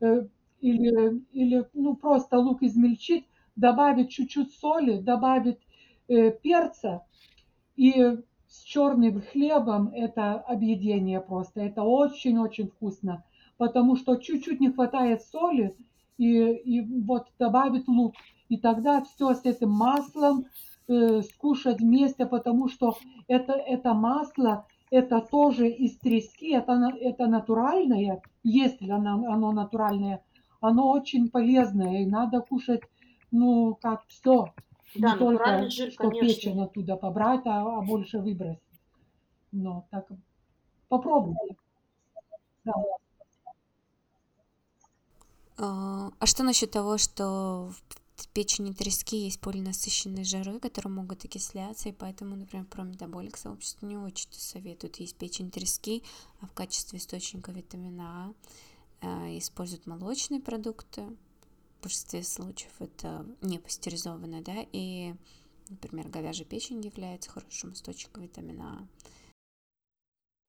[0.00, 0.26] э,
[0.60, 5.60] или, или ну просто лук измельчить, добавить чуть-чуть соли, добавить
[6.08, 7.06] э, перца
[7.76, 7.94] и
[8.48, 11.60] с черным хлебом это объедение просто.
[11.60, 13.22] Это очень-очень вкусно,
[13.56, 15.76] потому что чуть-чуть не хватает соли
[16.18, 18.14] и, и вот добавить лук.
[18.48, 20.46] И тогда все с этим маслом
[20.88, 22.96] э, скушать вместе, потому что
[23.28, 30.22] это, это масло, это тоже из трески, это, это натуральное, если оно, оно натуральное,
[30.60, 32.82] оно очень полезное, и надо кушать,
[33.30, 34.52] ну, как все,
[34.94, 36.28] Да, не только, жир, что конечно.
[36.28, 38.60] печень оттуда побрать, а, а больше выбросить.
[39.52, 40.06] Ну, так
[40.88, 41.56] попробуйте.
[42.64, 42.72] Да.
[45.58, 51.88] А а что насчет того, что в печени трески есть полинасыщенные жиры, которые могут окисляться,
[51.88, 56.02] и поэтому, например, про метаболик сообщество не очень советуют есть печень трески,
[56.40, 58.34] а в качестве источника витамина А
[59.00, 61.02] а, используют молочные продукты.
[61.78, 65.14] В большинстве случаев это не пастеризованное, да, и,
[65.68, 68.86] например, говяжья печень является хорошим источником витамина А.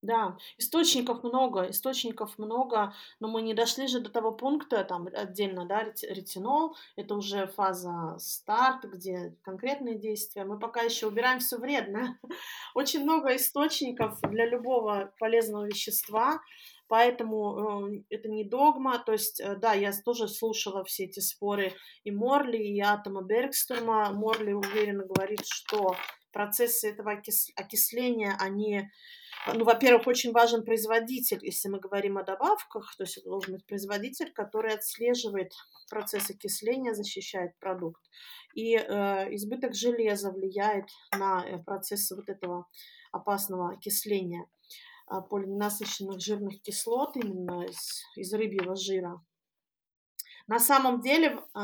[0.03, 5.65] Да, источников много, источников много, но мы не дошли же до того пункта, там отдельно,
[5.65, 10.45] да, рет- ретинол, это уже фаза старт, где конкретные действия.
[10.45, 12.19] Мы пока еще убираем все вредное.
[12.75, 16.41] Очень много источников для любого полезного вещества,
[16.87, 18.99] поэтому э, это не догма.
[18.99, 21.73] То есть, э, да, я тоже слушала все эти споры
[22.03, 24.11] и Морли, и Атома Бергстрема.
[24.11, 25.95] Морли уверенно говорит, что
[26.31, 28.89] процессы этого окис- окисления, они
[29.53, 33.65] ну, во-первых, очень важен производитель, если мы говорим о добавках, то есть это должен быть
[33.65, 35.53] производитель, который отслеживает
[35.89, 38.01] процесс окисления, защищает продукт.
[38.55, 42.67] И э, избыток железа влияет на э, процессы вот этого
[43.11, 44.47] опасного окисления
[45.09, 49.21] э, полиненасыщенных жирных кислот именно из, из рыбьего жира.
[50.47, 51.59] На самом деле, э,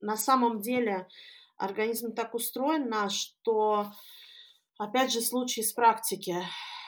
[0.00, 1.06] на самом деле
[1.60, 3.86] организм так устроен наш, что,
[4.78, 6.36] опять же, случай из практики,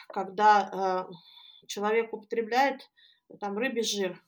[0.09, 2.91] когда э, человек употребляет
[3.41, 4.23] там рыбий жир,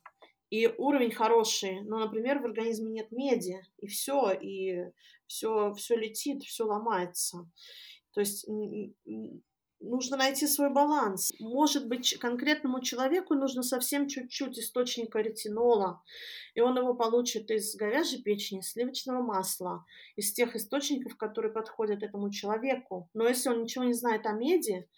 [0.50, 4.84] и уровень хороший, но, например, в организме нет меди, и все, и
[5.26, 7.50] все, все летит, все ломается.
[8.12, 8.46] То есть
[9.84, 11.32] нужно найти свой баланс.
[11.38, 16.02] Может быть, конкретному человеку нужно совсем чуть-чуть источника ретинола,
[16.54, 19.84] и он его получит из говяжьей печени, сливочного масла,
[20.16, 23.08] из тех источников, которые подходят этому человеку.
[23.14, 24.88] Но если он ничего не знает о меди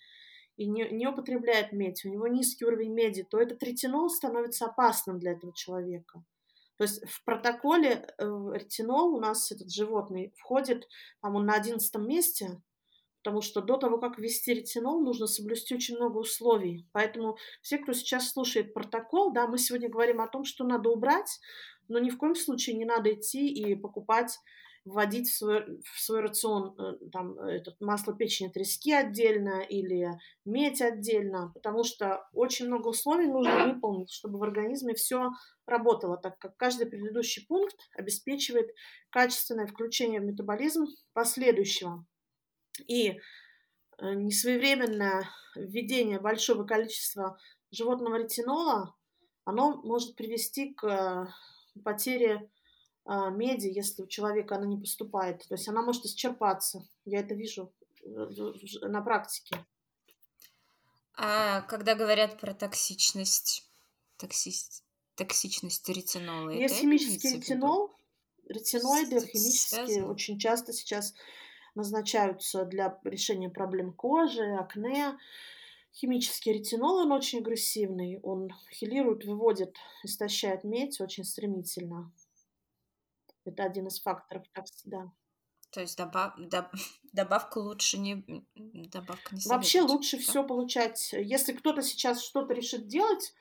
[0.57, 5.19] и не, не употребляет медь, у него низкий уровень меди, то этот ретинол становится опасным
[5.19, 6.25] для этого человека.
[6.79, 10.87] То есть в протоколе э, ретинол у нас этот животный входит,
[11.23, 12.61] там он на одиннадцатом месте,
[13.27, 16.87] потому что до того, как ввести ретинол, нужно соблюсти очень много условий.
[16.93, 21.41] Поэтому все, кто сейчас слушает протокол, да, мы сегодня говорим о том, что надо убрать,
[21.89, 24.39] но ни в коем случае не надо идти и покупать
[24.85, 30.13] вводить в свой, в свой рацион э, там, этот, масло печени трески отдельно или
[30.45, 35.31] медь отдельно, потому что очень много условий нужно выполнить, чтобы в организме все
[35.67, 38.71] работало, так как каждый предыдущий пункт обеспечивает
[39.11, 42.07] качественное включение в метаболизм последующего.
[42.87, 43.19] И э,
[44.01, 47.39] несвоевременное введение большого количества
[47.71, 48.95] животного ретинола,
[49.45, 51.27] оно может привести к э,
[51.83, 52.51] потере
[53.09, 55.47] а, меди, если у человека она не поступает.
[55.49, 56.89] То есть она может исчерпаться.
[57.05, 57.73] Я это вижу
[58.03, 58.09] э,
[58.83, 59.65] на практике.
[61.15, 63.71] А когда говорят про токсичность,
[64.17, 64.53] токси...
[65.15, 67.95] токсичность ретинола, есть химический ретинол,
[68.49, 70.11] ретиноиды химические связано?
[70.11, 71.15] очень часто сейчас
[71.77, 75.17] назначаются для решения проблем кожи, акне.
[75.95, 82.13] Химический ретинол, он очень агрессивный, он хилирует, выводит, истощает медь очень стремительно.
[83.45, 85.11] Это один из факторов, так всегда.
[85.71, 86.67] То есть добав, доб,
[87.13, 88.25] добавку лучше не
[88.55, 90.23] добавка не Вообще лучше да?
[90.23, 91.13] все получать.
[91.13, 93.35] Если кто-то сейчас что-то решит делать,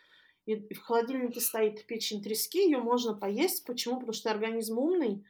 [0.45, 3.65] и в холодильнике стоит печень трески, ее можно поесть.
[3.65, 3.95] Почему?
[3.95, 5.25] Потому что организм умный,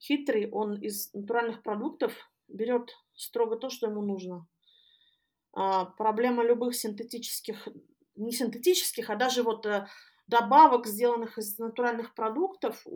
[0.00, 2.12] хитрый, он из натуральных продуктов
[2.48, 4.46] берет строго то, что ему нужно.
[5.52, 7.68] А, проблема любых синтетических,
[8.16, 9.86] не синтетических, а даже вот э,
[10.26, 12.86] добавок, сделанных из натуральных продуктов,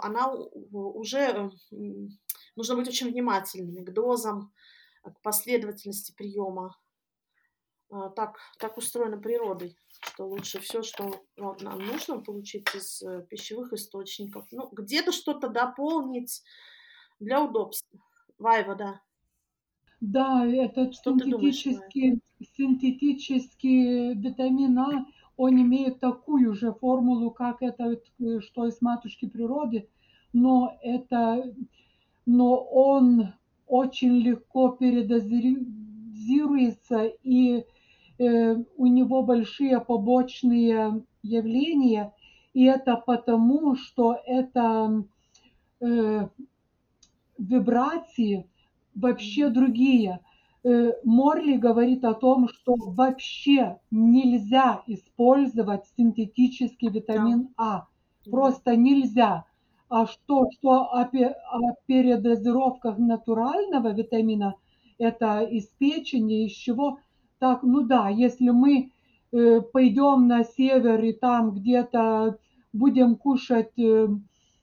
[0.00, 1.50] она уже
[2.56, 4.52] нужно быть очень внимательными к дозам,
[5.02, 6.76] к последовательности приема.
[7.90, 13.72] А, так, так устроена природой, что лучше все, что нам нужно получить из э, пищевых
[13.72, 14.46] источников.
[14.50, 16.42] Ну, где-то что-то дополнить
[17.20, 18.00] для удобства.
[18.38, 19.00] Вайва, да.
[20.44, 22.20] Этот что синтетический,
[22.56, 25.06] синтетический витамин А,
[25.36, 29.88] он имеет такую же формулу, как это, э, что из матушки природы,
[30.32, 31.54] но это,
[32.26, 33.32] но он
[33.66, 37.64] очень легко передозируется и
[38.18, 42.12] э, у него большие побочные явления,
[42.52, 45.04] и это потому, что это
[45.80, 46.28] э,
[47.48, 48.48] вибрации
[48.94, 50.20] вообще другие.
[50.64, 57.86] Э, Морли говорит о том, что вообще нельзя использовать синтетический витамин А.
[58.30, 59.44] Просто нельзя.
[59.88, 64.54] А что, что о, о передозировках натурального витамина,
[64.98, 66.98] это из печени, из чего,
[67.38, 68.90] так, ну да, если мы
[69.32, 72.38] э, пойдем на север и там где-то
[72.72, 74.08] будем кушать э,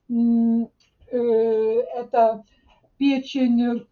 [0.10, 1.18] э,
[1.96, 2.44] это
[3.02, 3.88] печень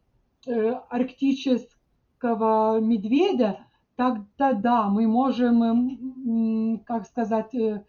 [0.45, 3.60] э, арктического медведя,
[3.95, 7.84] тогда да, мы можем, как сказать, э,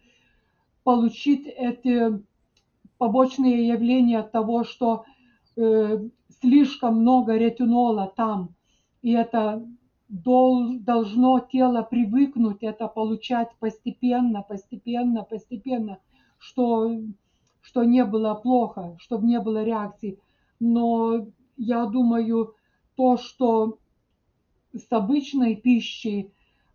[0.83, 2.19] получить эти
[2.97, 5.05] побочные явления от того, что
[5.57, 6.09] э,
[6.41, 8.55] слишком много ретинола там,
[9.03, 9.63] и это
[10.09, 15.99] дол, должно тело привыкнуть это получать постепенно, постепенно, постепенно,
[16.39, 16.97] что,
[17.61, 20.17] что не было плохо, чтобы не было реакции
[20.61, 22.55] но я думаю,
[22.95, 23.79] то, что
[24.73, 26.31] с обычной пищей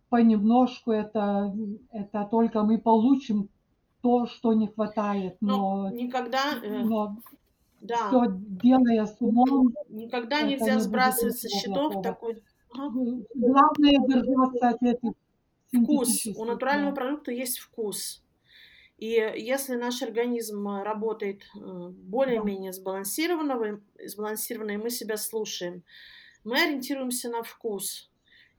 [0.09, 1.55] понемножку это,
[1.91, 3.49] это только мы получим
[4.01, 5.37] то, что не хватает.
[5.41, 6.59] Но, но никогда...
[6.61, 7.17] Э, но
[7.81, 8.07] да.
[8.09, 9.73] все делая с умом...
[9.89, 12.43] Никогда нельзя не сбрасывать со счетов такой...
[12.73, 15.13] Главное держаться от этих
[15.73, 16.27] Вкус.
[16.35, 18.23] У натурального продукта есть вкус.
[18.97, 25.83] И если наш организм э, работает э, более-менее сбалансированно, сбалансированно, и мы себя слушаем,
[26.43, 28.09] мы ориентируемся на вкус.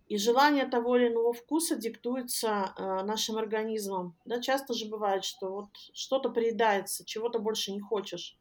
[0.06, 4.16] И желание того или иного вкуса диктуется э, нашим организмом.
[4.24, 8.38] Да, часто же бывает, что вот что-то приедается, чего-то больше не хочешь.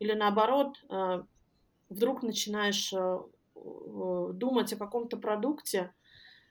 [0.00, 0.76] Или наоборот,
[1.88, 2.92] вдруг начинаешь
[3.56, 5.92] думать о каком-то продукте,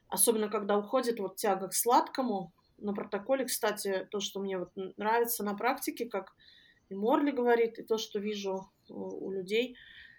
[0.09, 2.51] особенно когда уходит вот тяга к сладкому.
[2.77, 6.35] На протоколе, кстати, то, что мне вот нравится на практике, как
[6.89, 9.75] и Морли говорит, и то, что вижу у людей,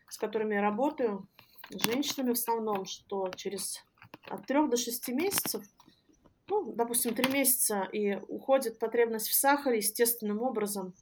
[0.09, 1.29] с которыми я работаю,
[1.71, 3.85] с женщинами в основном, что через
[4.29, 5.65] от трех до шести месяцев,
[6.49, 10.95] ну, допустим, три месяца, и уходит потребность в сахаре естественным образом,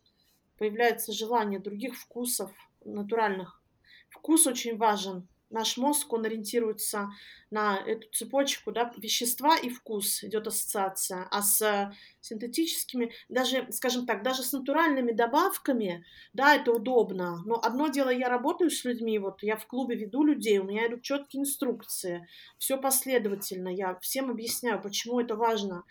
[0.58, 2.50] появляется желание других вкусов,
[2.84, 3.62] натуральных.
[4.10, 7.10] Вкус очень важен наш мозг, он ориентируется
[7.50, 14.22] на эту цепочку, да, вещества и вкус идет ассоциация, а с синтетическими, даже, скажем так,
[14.22, 19.42] даже с натуральными добавками, да, это удобно, но одно дело, я работаю с людьми, вот
[19.42, 22.26] я в клубе веду людей, у меня идут четкие инструкции,
[22.58, 25.84] все последовательно, я всем объясняю, почему это важно,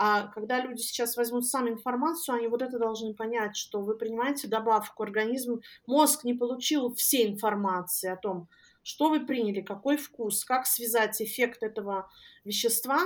[0.00, 4.46] а когда люди сейчас возьмут сами информацию, они вот это должны понять, что вы принимаете
[4.46, 8.48] добавку, организм, мозг не получил все информации о том,
[8.88, 12.10] что вы приняли, какой вкус, как связать эффект этого
[12.46, 12.98] вещества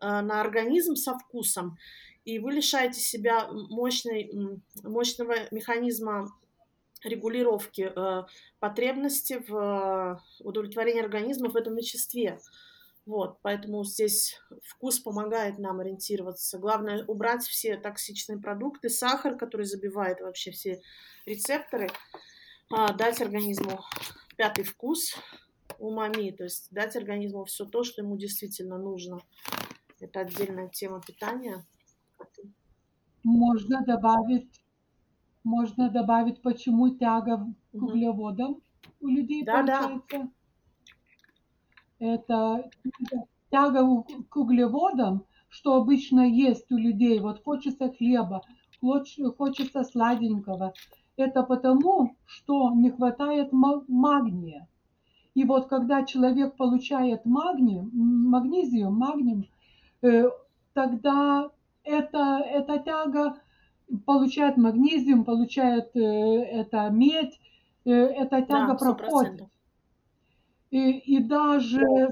[0.00, 1.76] э, на организм со вкусом.
[2.24, 4.30] И вы лишаете себя мощной,
[4.84, 6.32] мощного механизма
[7.02, 8.22] регулировки э,
[8.60, 12.38] потребности в э, удовлетворении организма в этом веществе.
[13.04, 16.60] Вот, поэтому здесь вкус помогает нам ориентироваться.
[16.60, 20.80] Главное убрать все токсичные продукты, сахар, который забивает вообще все
[21.26, 21.88] рецепторы,
[22.70, 23.84] а, дать организму
[24.36, 25.14] пятый вкус
[25.78, 29.20] умами, то есть дать организму все то, что ему действительно нужно.
[30.00, 31.64] Это отдельная тема питания.
[33.22, 34.50] Можно добавить,
[35.42, 38.60] можно добавить, почему тяга к углеводам
[39.00, 40.02] у людей да, получается.
[40.10, 40.28] Да.
[41.98, 42.70] Это
[43.50, 47.20] тяга к углеводам, что обычно есть у людей.
[47.20, 48.42] Вот хочется хлеба,
[48.80, 50.74] хочется сладенького.
[51.16, 54.66] Это потому, что не хватает магния.
[55.34, 59.50] И вот когда человек получает магний, магнезиум, магний,
[60.02, 60.28] э,
[60.72, 61.50] тогда
[61.84, 63.36] эта, эта тяга
[64.06, 67.40] получает магнезиум, получает э, это медь,
[67.84, 69.48] э, эта тяга да, проходит.
[70.70, 72.08] И, и даже,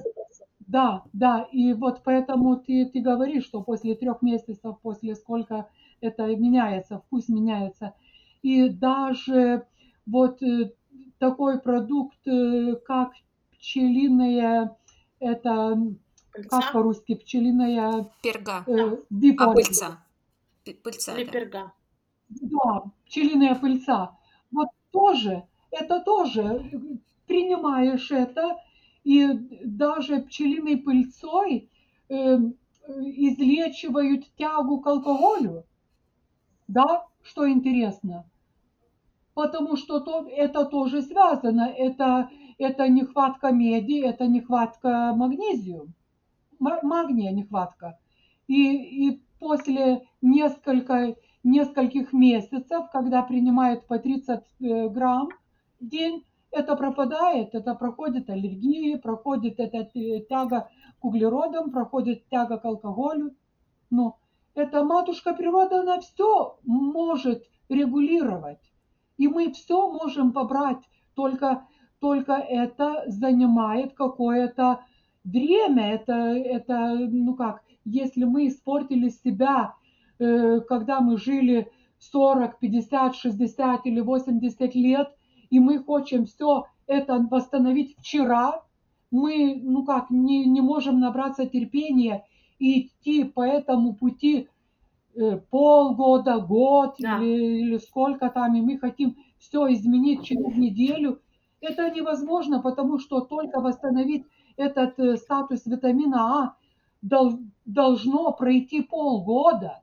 [0.61, 5.69] да, да, и вот поэтому ты, ты говоришь, что после трех месяцев, после сколько
[6.01, 7.95] это меняется, вкус меняется–
[8.43, 9.67] и даже
[10.05, 10.73] вот э,
[11.19, 13.13] такой продукт, э, как
[13.53, 14.77] пчелиная,
[15.21, 15.79] это
[16.33, 16.61] пыльца?
[16.61, 18.11] как по-русски, пчелиная...
[18.23, 18.65] Перга.
[18.67, 18.97] Э,
[19.39, 20.05] а, пыльца.
[20.83, 21.17] Пыльца.
[21.17, 21.73] Или перга.
[22.29, 24.19] Да, пчелиная пыльца.
[24.51, 26.69] Вот тоже, это тоже,
[27.27, 28.59] принимаешь это,
[29.05, 29.33] и
[29.65, 31.71] даже пчелиной пыльцой
[32.09, 32.39] э,
[32.89, 35.65] излечивают тягу к алкоголю.
[36.67, 38.27] Да, что интересно
[39.35, 41.69] потому что то, это тоже связано.
[41.77, 45.93] Это, это нехватка меди, это нехватка магнезию,
[46.59, 47.99] магния нехватка.
[48.47, 55.29] И, и после несколько, нескольких месяцев, когда принимает по 30 э, грамм
[55.81, 59.85] в день, это пропадает, это проходит аллергии, проходит эта
[60.29, 60.69] тяга
[61.01, 63.35] к углеродам, проходит тяга к алкоголю.
[63.89, 64.19] Но
[64.55, 68.61] это матушка природа, она все может регулировать.
[69.19, 70.83] И мы все можем побрать,
[71.15, 71.67] только,
[72.01, 74.85] только это занимает какое-то
[75.25, 75.95] время.
[75.95, 79.75] Это, это, ну как, если мы испортили себя,
[80.19, 85.09] э, когда мы жили 40, 50, 60 или 80 лет,
[85.51, 88.63] и мы хотим все это восстановить вчера,
[89.11, 92.25] мы, ну как, не, не можем набраться терпения
[92.59, 94.49] и идти по этому пути
[95.51, 97.19] полгода, год да.
[97.19, 101.21] или, или сколько там, и мы хотим все изменить через неделю.
[101.61, 104.25] Это невозможно, потому что только восстановить
[104.57, 106.57] этот э, статус витамина А
[107.03, 109.83] дол, должно пройти полгода.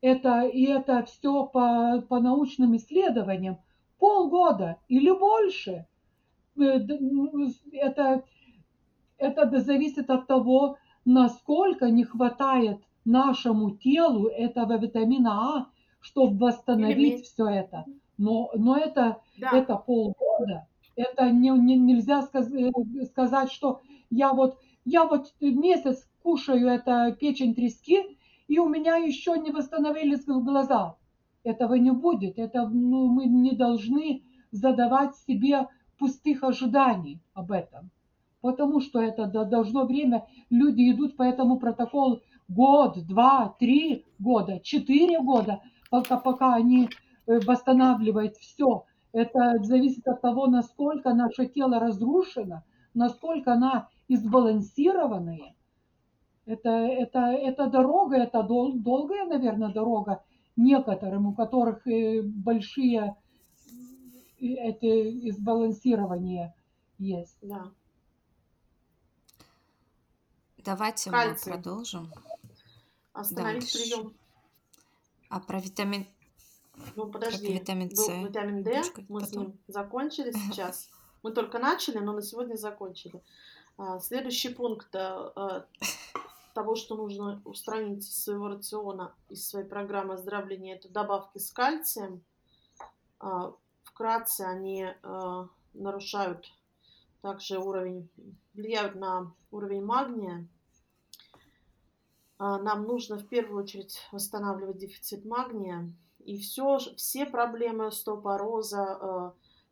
[0.00, 3.58] Это, и это все по, по научным исследованиям.
[3.98, 5.86] Полгода или больше.
[6.56, 6.78] Э,
[7.72, 8.24] это,
[9.18, 15.66] это зависит от того, насколько не хватает нашему телу этого витамина А,
[16.00, 17.84] чтобы восстановить все это.
[18.18, 19.50] Но, но это, да.
[19.52, 20.66] это полгода.
[20.96, 22.70] Это не, не, нельзя сказ, э,
[23.06, 23.80] сказать, что
[24.10, 30.24] я вот, я вот месяц кушаю это печень трески, и у меня еще не восстановились
[30.24, 30.96] глаза.
[31.44, 32.38] Этого не будет.
[32.38, 37.90] Это, ну, мы не должны задавать себе пустых ожиданий об этом.
[38.40, 45.20] Потому что это должно время, люди идут по этому протоколу год, два, три года, четыре
[45.20, 46.88] года, пока, пока они
[47.26, 48.84] э, восстанавливают все.
[49.12, 52.62] Это зависит от того, насколько наше тело разрушено,
[52.94, 55.54] насколько она избалансированная.
[56.46, 60.22] Это, это, это дорога, это дол, долгая, наверное, дорога
[60.56, 63.16] некоторым, у которых э, большие
[64.40, 66.54] э, эти избалансирования
[66.98, 67.36] есть.
[67.42, 67.70] Да.
[70.64, 71.52] Давайте Кальций.
[71.52, 72.12] мы продолжим.
[73.18, 73.78] Остановить Дальше.
[73.78, 74.14] прием.
[75.28, 76.06] А про витамин...
[76.94, 77.52] Ну, подожди.
[77.52, 79.42] витамин Был С витамин D, немножко мы с потом.
[79.42, 80.88] ним закончили сейчас.
[81.24, 83.20] Мы только начали, но на сегодня закончили.
[83.76, 85.66] А, Следующий пункт а, а,
[86.54, 92.22] того, что нужно устранить из своего рациона, из своей программы оздоровления, это добавки с кальцием.
[93.18, 93.52] А,
[93.82, 96.52] Вкратце они а, нарушают
[97.20, 98.08] также уровень,
[98.54, 100.46] влияют на уровень магния.
[102.38, 105.92] А, Нам нужно в первую очередь восстанавливать дефицит магния.
[106.20, 109.30] И все, все проблемы остеопороза, э,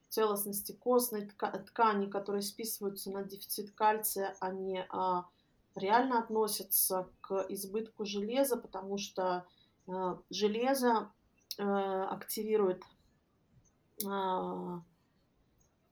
[0.09, 5.27] целостности костной тка- ткани, которые списываются на дефицит кальция, они а,
[5.75, 9.47] реально относятся к избытку железа, потому что
[10.31, 11.13] железо
[11.59, 12.83] э, активирует
[14.05, 14.83] а,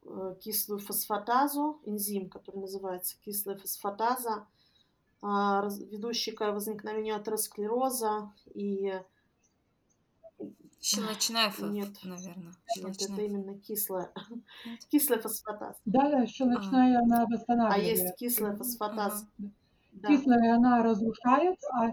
[0.04, 4.46] э, кислую фосфатазу, энзим, который называется кислая фосфатаза, а,
[5.90, 8.92] ведущий к возникновению атеросклероза и
[10.80, 11.88] Щелочная, ф- Нет.
[12.04, 12.44] наверное.
[12.44, 13.24] нет, это Щелочная.
[13.26, 14.12] именно кислая,
[14.90, 15.78] кислая фосфатаза.
[15.86, 17.86] Да, да, щелочная она А восстанавливает.
[17.88, 19.26] есть кислая фосфатаза.
[19.92, 20.08] Да.
[20.08, 21.90] Кислая она разрушает, а,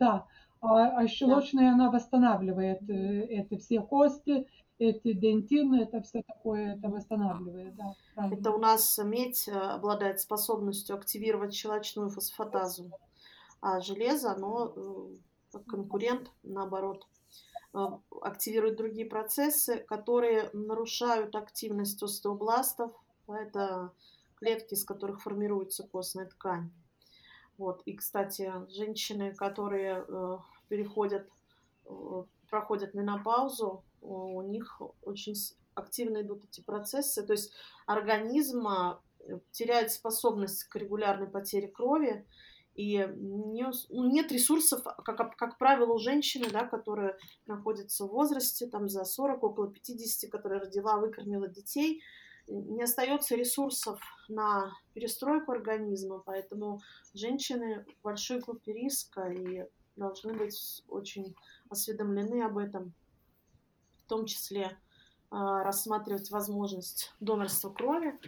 [0.00, 0.26] да,
[0.60, 2.94] а, а щелочная она восстанавливает э,
[3.38, 4.48] это все кости,
[4.78, 7.94] эти дентины, это все такое, это восстанавливает, да.
[8.30, 12.90] Это у нас медь э, обладает способностью активировать щелочную фосфатазу,
[13.60, 14.72] а железо, оно
[15.54, 17.06] э, конкурент, наоборот,
[17.74, 17.78] э,
[18.22, 22.92] активирует другие процессы, которые нарушают активность остеобластов.
[23.26, 23.92] Это
[24.36, 26.70] клетки, из которых формируется костная ткань.
[27.58, 27.82] Вот.
[27.84, 30.06] И, кстати, женщины, которые
[30.68, 31.28] переходят,
[32.48, 35.34] проходят менопаузу, у них очень
[35.74, 37.24] активно идут эти процессы.
[37.24, 37.52] То есть
[37.86, 39.00] организм а,
[39.50, 42.26] теряет способность к регулярной потере крови,
[42.74, 48.68] и не ну, нет ресурсов, как, как правило, у женщины, да, которая находится в возрасте
[48.68, 52.02] там, за 40, около 50, которая родила, выкормила детей,
[52.46, 56.80] не остается ресурсов на перестройку организма, поэтому
[57.14, 61.34] женщины большой группе риска и должны быть очень
[61.68, 62.94] осведомлены об этом,
[64.08, 64.78] в том числе
[65.30, 68.18] а, рассматривать возможность донорства крови.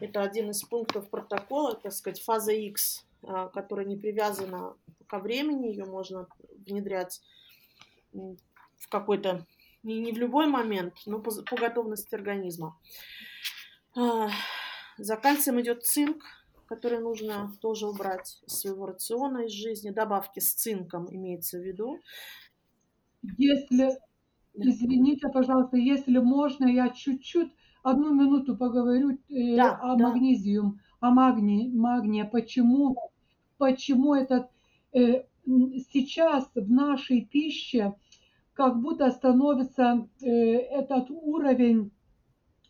[0.00, 4.74] Это один из пунктов протокола, так сказать, фаза X, а, которая не привязана
[5.06, 6.26] ко времени, ее можно
[6.66, 7.22] внедрять
[8.12, 9.46] в какой-то,
[9.84, 12.76] не, не в любой момент, но по, по готовности организма.
[13.96, 14.30] А,
[14.98, 16.24] За кальцием идет цинк,
[16.66, 19.90] который нужно тоже убрать из своего рациона, из жизни.
[19.90, 22.00] Добавки с цинком имеется в виду.
[23.38, 23.98] Если,
[24.54, 30.08] извините, пожалуйста, если можно, я чуть-чуть, одну минуту поговорю э, Да, о да.
[30.08, 32.96] магнезиум, о магнии, магния, почему,
[33.58, 34.50] почему этот
[34.92, 37.94] э, сейчас в нашей пище
[38.52, 41.90] как будто становится э, этот уровень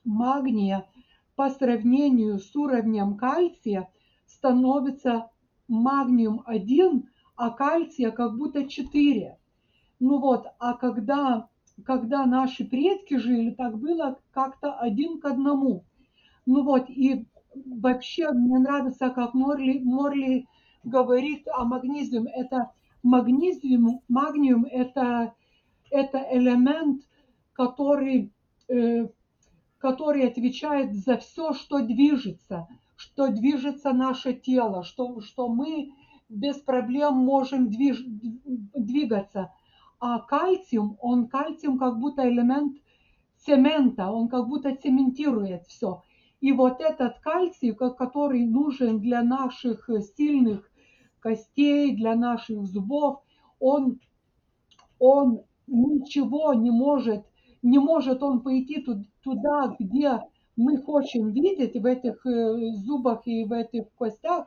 [0.04, 0.86] магния
[1.34, 3.88] по сравнению с уровнем кальция
[4.26, 5.30] становится
[5.68, 9.38] магниум 1, а кальция как будто 4.
[9.98, 11.48] Ну вот, а когда,
[11.84, 15.84] когда наши предки жили, так было как-то один к одному.
[16.46, 20.46] Ну вот, и вообще мне нравится, как Морли, Морли
[20.84, 22.26] говорит о магнезиум.
[22.26, 22.72] Это
[23.02, 25.34] магнезиум, магниум это,
[25.90, 27.02] это элемент,
[27.52, 28.32] который,
[28.68, 29.08] э,
[29.78, 35.92] который отвечает за все, что движется, что движется наше тело, что, что мы
[36.28, 39.52] без проблем можем движ, двигаться.
[40.00, 42.76] А кальциум, он кальциум как будто элемент
[43.36, 46.02] цемента, он как будто цементирует все.
[46.40, 50.70] И вот этот кальций, ко- который нужен для наших э, сильных
[51.20, 53.22] костей, для наших зубов,
[53.60, 54.00] он,
[54.98, 57.24] он ничего не может,
[57.62, 60.20] не может он пойти ту- туда, где
[60.56, 64.46] мы хотим видеть в этих э, зубах и в этих костях,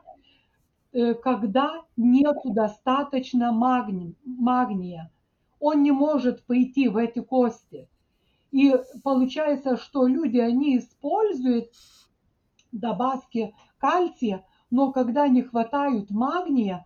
[0.92, 5.10] э, когда нету достаточно магни- магния.
[5.66, 7.88] Он не может пойти в эти кости.
[8.52, 11.70] И получается, что люди, они используют
[12.70, 16.84] добавки кальция, но когда не хватает магния,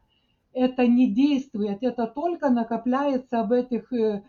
[0.53, 4.22] это не действует, это только накопляется в этих э,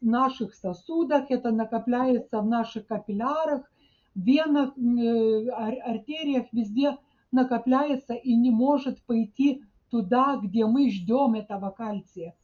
[0.00, 3.68] наших сосудах, это накопляется в наших капиллярах,
[4.14, 6.96] венах, э, артериях, везде
[7.32, 12.36] накопляется и не может пойти туда, где мы ждем этого кальция.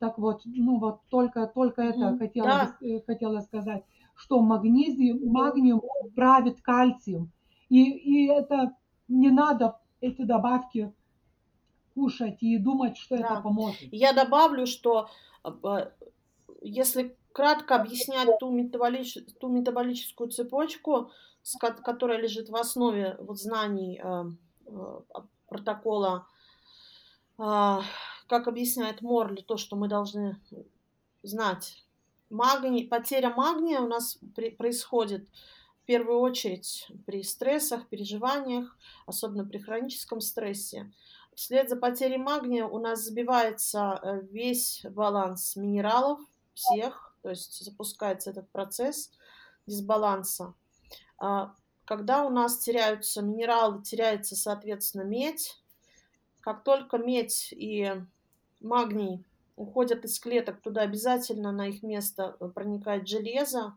[0.00, 2.76] Так вот, ну вот только, только это mm, хотела, да.
[2.80, 3.84] Э, хотела сказать,
[4.14, 5.82] что магнезиум, магниум
[6.16, 7.30] правит кальцием.
[7.68, 8.74] И, и это
[9.08, 10.90] не надо эти добавки
[11.94, 13.24] кушать и думать, что да.
[13.24, 13.92] это поможет.
[13.92, 15.10] Я добавлю, что
[15.44, 15.90] э,
[16.62, 19.18] если кратко объяснять ту, метаболич...
[19.38, 21.10] ту метаболическую цепочку,
[21.60, 24.24] которая лежит в основе вот знаний э,
[25.46, 26.26] протокола,
[28.30, 30.40] как объясняет Морли, то, что мы должны
[31.24, 31.84] знать.
[32.30, 35.28] Магний, потеря магния у нас при, происходит
[35.82, 40.92] в первую очередь при стрессах, переживаниях, особенно при хроническом стрессе.
[41.34, 46.20] Вслед за потерей магния у нас забивается э, весь баланс минералов
[46.54, 49.10] всех, то есть запускается этот процесс
[49.66, 50.54] дисбаланса.
[51.18, 51.52] А,
[51.84, 55.60] когда у нас теряются минералы, теряется, соответственно, медь.
[56.42, 57.92] Как только медь и
[58.60, 59.24] магний
[59.56, 63.74] уходят из клеток, туда обязательно на их место проникает железо,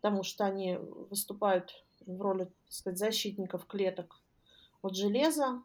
[0.00, 0.78] потому что они
[1.10, 4.20] выступают в роли, так сказать, защитников клеток
[4.82, 5.62] от железа.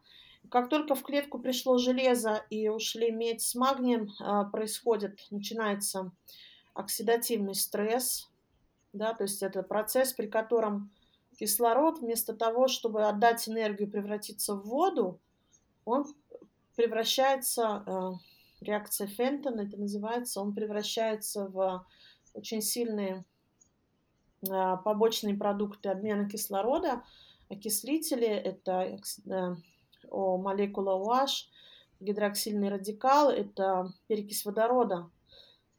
[0.50, 6.12] Как только в клетку пришло железо и ушли медь с магнием, а, происходит, начинается
[6.74, 8.28] оксидативный стресс,
[8.92, 10.90] да, то есть это процесс, при котором
[11.38, 15.18] кислород вместо того, чтобы отдать энергию, превратиться в воду,
[15.84, 16.04] он
[16.76, 18.12] превращается, а,
[18.64, 21.86] реакция Фентона это называется, он превращается в
[22.34, 23.24] очень сильные
[24.50, 27.04] а, побочные продукты обмена кислорода,
[27.48, 28.98] окислители, это
[30.10, 31.48] о молекула OH,
[32.00, 35.10] гидроксильный радикал, это перекись водорода.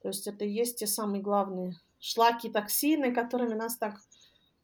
[0.01, 3.99] То есть это есть те самые главные шлаки, токсины, которыми нас так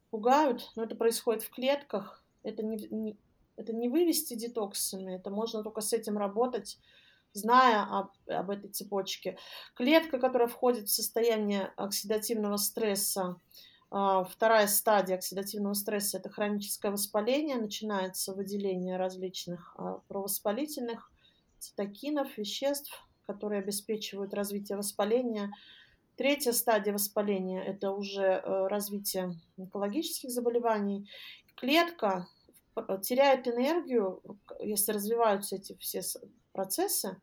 [0.10, 0.72] пугают.
[0.76, 2.24] Но это происходит в клетках.
[2.44, 3.18] Это не, не,
[3.56, 6.80] это не вывести детоксами, это можно только с этим работать,
[7.34, 9.38] зная об, об этой цепочке.
[9.76, 13.38] Клетка, которая входит в состояние оксидативного стресса,
[13.94, 17.58] а, вторая стадия оксидативного стресса– это хроническое воспаление.
[17.58, 21.12] Начинается выделение различных а, провоспалительных
[21.60, 25.52] цитокинов, веществ, которые обеспечивают развитие воспаления.
[26.16, 31.10] Третья стадия воспаления– это уже э, развитие онкологических заболеваний.
[31.56, 32.28] Клетка
[32.76, 34.22] э, теряет энергию,
[34.60, 36.02] если развиваются эти все
[36.52, 37.22] процессы,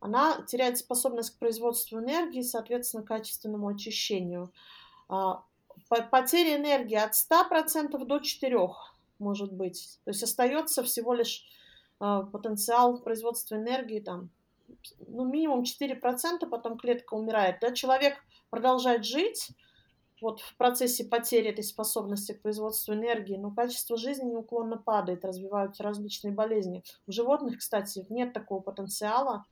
[0.00, 4.52] она теряет способность к производству энергии, соответственно, качественному очищению.
[5.08, 5.42] А,
[5.88, 8.72] потеря энергии от 100% до 4%
[9.18, 9.98] может быть.
[10.04, 11.44] То есть остается всего лишь
[12.00, 14.30] э, потенциал производства энергии там,
[15.06, 17.58] ну, минимум 4%, потом клетка умирает.
[17.60, 17.72] Да?
[17.72, 19.48] Человек продолжает жить
[20.20, 25.82] вот в процессе потери этой способности к производству энергии, но качество жизни неуклонно падает, развиваются
[25.82, 26.82] различные болезни.
[27.06, 29.44] У животных, кстати, нет такого потенциала.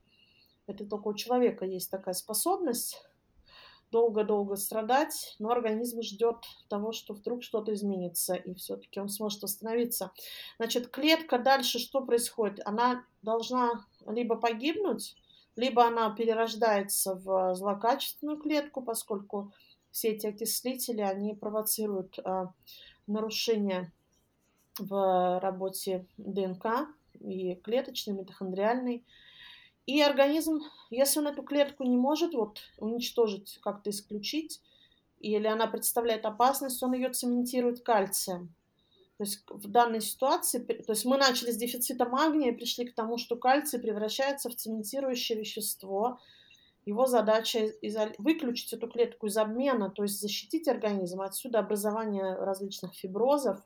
[0.67, 3.03] Это только у человека есть такая способность
[3.91, 6.37] долго-долго страдать, но организм ждет
[6.67, 10.11] того, что вдруг что-то изменится, и все-таки он сможет восстановиться.
[10.57, 12.59] Значит, клетка дальше что происходит?
[12.65, 15.15] Она должна либо погибнуть,
[15.55, 19.53] либо она перерождается в злокачественную клетку, поскольку
[19.95, 22.47] все эти окислители, они провоцируют э,
[23.07, 23.93] нарушение
[24.77, 26.89] в работе ДНК
[27.21, 29.05] и клеточной, митохондриальной.
[29.85, 34.61] И организм, если он эту клетку не может вот уничтожить, как-то исключить,
[35.21, 38.53] или она представляет опасность, он ее цементирует кальцием.
[39.17, 42.93] То есть в данной ситуации, то есть мы начали с дефицита магния и пришли к
[42.93, 46.19] тому, что кальций превращается в цементирующее вещество.
[46.85, 47.71] Его задача
[48.19, 51.21] выключить эту клетку из обмена, то есть защитить организм.
[51.21, 53.59] Отсюда образование различных фиброзов,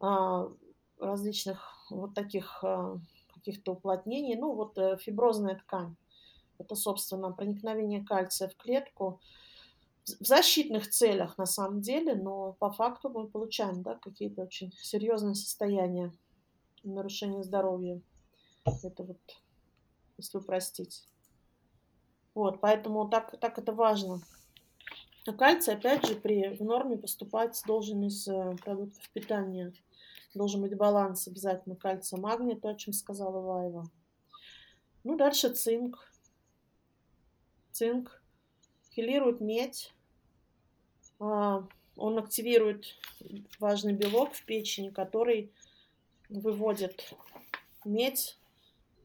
[0.00, 0.50] а,
[0.98, 3.00] различных вот таких а,
[3.34, 4.36] каких-то уплотнений.
[4.36, 5.96] Ну, вот э, фиброзная ткань.
[6.58, 9.20] Это, собственно, проникновение кальция в клетку
[10.20, 15.34] в защитных целях на самом деле, но по факту мы получаем да, какие-то очень серьезные
[15.34, 16.12] состояния
[16.82, 18.00] нарушения здоровья.
[18.82, 19.18] Это вот,
[20.16, 21.04] если упростить.
[22.38, 24.20] Вот, поэтому так, так это важно.
[25.26, 29.72] А кальций, опять же, при в норме поступать должен из э, продуктов питания.
[30.34, 33.90] Должен быть баланс обязательно кальция, магния, то, о чем сказала Ваева.
[35.02, 35.98] Ну, дальше цинк.
[37.72, 38.22] Цинк
[38.92, 39.92] хилирует медь.
[41.18, 41.66] А,
[41.96, 42.84] он активирует
[43.58, 45.52] важный белок в печени, который
[46.28, 47.12] выводит
[47.84, 48.38] медь,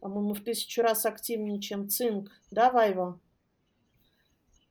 [0.02, 2.30] по-моему, в тысячу раз активнее, чем цинк.
[2.52, 3.20] Да, Вайва?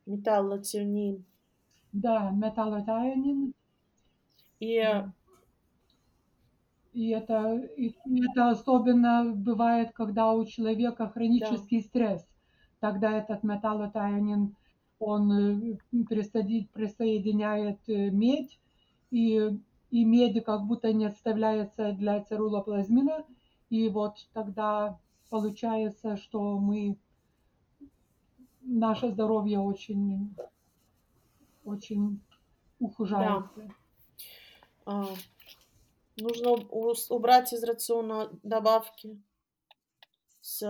[0.07, 1.25] Металлотианин.
[1.93, 3.55] Да, металлотианин.
[4.61, 5.13] И Да.
[6.93, 7.95] И это, и
[8.31, 12.27] это особенно бывает, когда у человека хронический стресс.
[12.81, 14.55] Тогда этот металлотианин,
[14.99, 18.59] он э, присоединяет, присоединяет э, медь,
[19.11, 19.59] и,
[19.91, 23.25] и меди как будто не отставляется для цирулоплазмина.
[23.71, 24.99] И вот тогда
[25.31, 26.99] получается, что мы,
[28.63, 30.35] наше здоровье очень,
[31.65, 32.21] очень
[32.79, 33.75] ухудшается.
[34.87, 35.09] а,
[36.17, 39.21] нужно убрать из рациона добавки
[40.41, 40.63] с...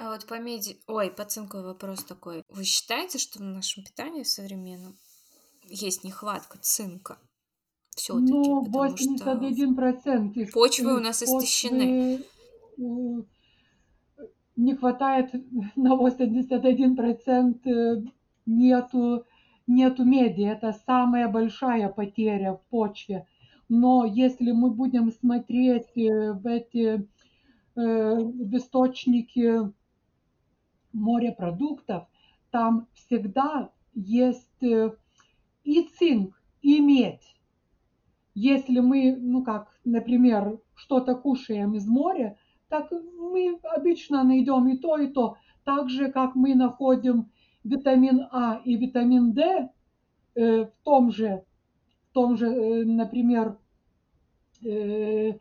[0.00, 0.78] А вот по меди...
[0.86, 2.44] Ой, по цинку вопрос такой.
[2.48, 4.96] Вы считаете, что в нашем питании современном
[5.64, 7.18] есть нехватка цинка?
[7.96, 12.18] Все-таки, Ну, потому что 81% из, почвы у нас истощены.
[12.76, 13.22] почвы, э,
[14.58, 15.32] не хватает
[15.76, 18.02] на 81% э,
[18.44, 19.24] нету,
[19.66, 20.42] нету меди.
[20.42, 23.26] Это самая большая потеря в почве.
[23.68, 27.08] Но если мы будем смотреть э, в эти
[27.76, 29.72] э, в источники
[30.92, 32.08] морепродуктов,
[32.50, 34.62] там всегда есть
[35.64, 37.36] и цинк, и медь.
[38.34, 42.38] Если мы, ну как, например, что-то кушаем из моря,
[42.68, 45.36] так мы обычно найдем и то, и то.
[45.64, 47.30] Так же, как мы находим
[47.64, 49.68] витамин А и витамин D
[50.34, 51.44] э, в том же,
[52.10, 53.58] в том же, э, например,
[54.64, 55.32] э,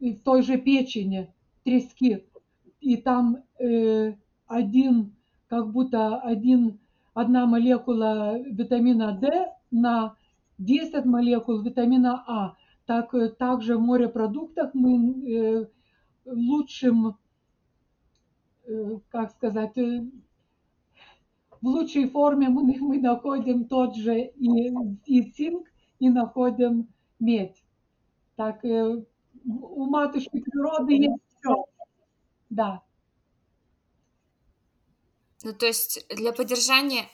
[0.00, 1.32] в той же печени
[1.64, 2.24] трески,
[2.80, 4.14] и там э,
[4.46, 5.14] один,
[5.48, 6.78] как будто один,
[7.14, 10.16] одна молекула витамина D на
[10.58, 12.56] 10 молекул витамина А.
[12.86, 15.66] Так, э, также в морепродуктах мы э,
[16.24, 17.18] лучшим,
[18.64, 24.72] э, как сказать, в лучшей форме мы, мы находим тот же и,
[25.04, 25.66] и цинк,
[25.98, 27.64] и находим медь.
[28.36, 31.64] Так у матушки природы есть все.
[32.50, 32.82] Да.
[35.42, 37.08] Ну, то есть для поддержания...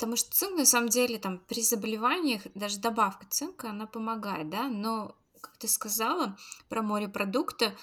[0.00, 4.66] Потому что цинк, на самом деле, там при заболеваниях даже добавка цинка, она помогает, да,
[4.68, 6.38] но, как ты сказала
[6.70, 7.76] про морепродукты,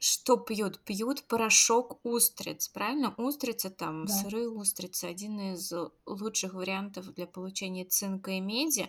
[0.00, 0.80] что пьют?
[0.86, 3.12] Пьют порошок устриц, правильно?
[3.18, 4.14] Устрица там, Да.
[4.14, 5.70] сырые устрицы, один из
[6.06, 8.88] лучших вариантов для получения цинка и меди.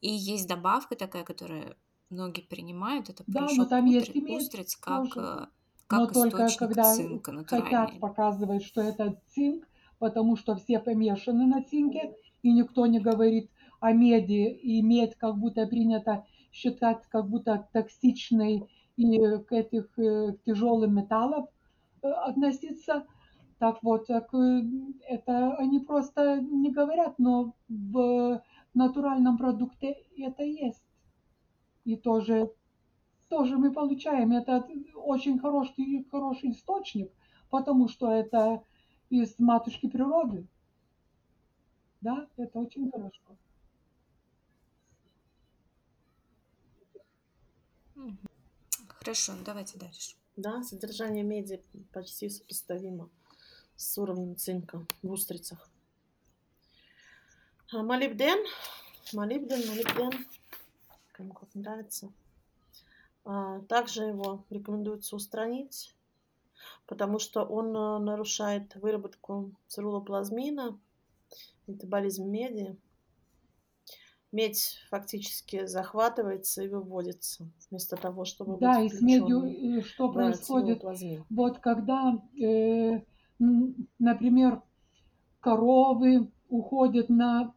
[0.00, 1.76] И есть добавка такая, которая
[2.08, 5.20] многие принимают, это Да, но порошок там есть устри- и медь устриц как, тоже.
[5.20, 5.46] э,
[5.90, 8.00] Но как только источник когда цинка хотят натуральный.
[8.00, 9.66] показывать, что это цинк,
[9.98, 15.38] потому что все помешаны на цинке, и никто не говорит о меди, и медь как
[15.38, 19.18] будто принято считать как будто токсичной и
[19.48, 21.48] к этих э, тяжелым металлам
[22.02, 23.06] э, относиться.
[23.58, 24.62] Так вот, так, э,
[25.08, 28.42] это они просто не говорят, но в
[28.72, 30.84] натуральном продукте это есть.
[31.84, 32.50] И тоже,
[33.28, 34.32] тоже мы получаем.
[34.32, 37.10] Это очень хороший, хороший источник,
[37.50, 38.62] потому что это
[39.22, 40.46] из матушки природы.
[42.00, 43.36] Да, это очень хорошо.
[48.88, 50.16] Хорошо, давайте дальше.
[50.36, 51.62] Да, содержание меди
[51.92, 53.08] почти сопоставимо
[53.76, 55.68] с уровнем цинка в устрицах.
[57.72, 58.38] А молибден,
[59.12, 60.26] молибден, молибден,
[61.12, 62.12] кому как нравится.
[63.24, 65.94] А, также его рекомендуется устранить,
[66.86, 70.78] потому что он а, нарушает выработку цирулоплазмина,
[71.66, 72.76] метаболизм меди.
[74.32, 80.10] Медь фактически захватывается и выводится, вместо того, чтобы Да, и быть с медью э, что
[80.10, 80.82] происходит?
[81.30, 83.00] Вот когда, э,
[83.38, 84.60] например,
[85.38, 87.54] коровы уходят на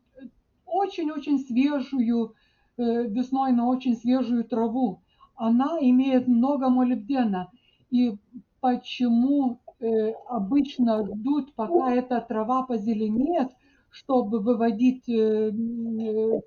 [0.65, 2.35] очень-очень свежую,
[2.77, 5.01] э, весной на очень свежую траву,
[5.35, 7.51] она имеет много молибдена.
[7.89, 8.17] И
[8.59, 13.51] почему э, обычно ждут, пока эта трава позеленеет,
[13.89, 16.39] чтобы выводить э, э?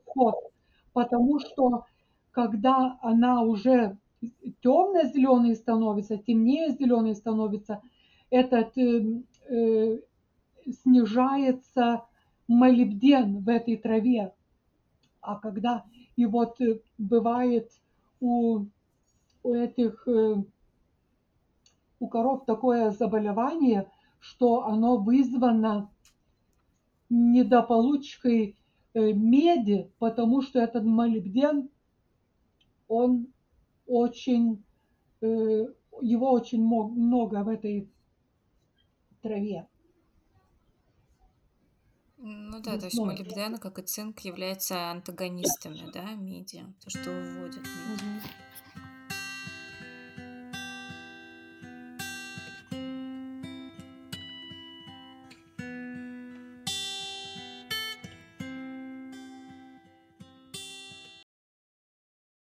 [0.92, 1.84] Потому что
[2.32, 3.96] когда она уже
[4.62, 7.80] темно-зеленый становится, темнее зеленый становится,
[8.30, 9.98] этот э, э,
[10.82, 12.04] снижается
[12.46, 14.32] молибден в этой траве.
[15.20, 15.84] А когда
[16.16, 17.70] и вот э, бывает
[18.20, 18.66] у,
[19.42, 20.36] у этих э,
[22.00, 25.90] у коров такое заболевание, что оно вызвано
[27.10, 28.58] недополучкой
[28.94, 31.68] э, меди, потому что этот молибден,
[32.88, 33.28] он
[33.86, 34.64] очень,
[35.20, 35.26] э,
[36.00, 37.88] его очень много в этой
[39.22, 39.68] траве.
[42.22, 47.62] Ну да, то есть молибден, как и цинк, являются антагонистами, да, меди, то, что выводит
[47.62, 48.09] меди.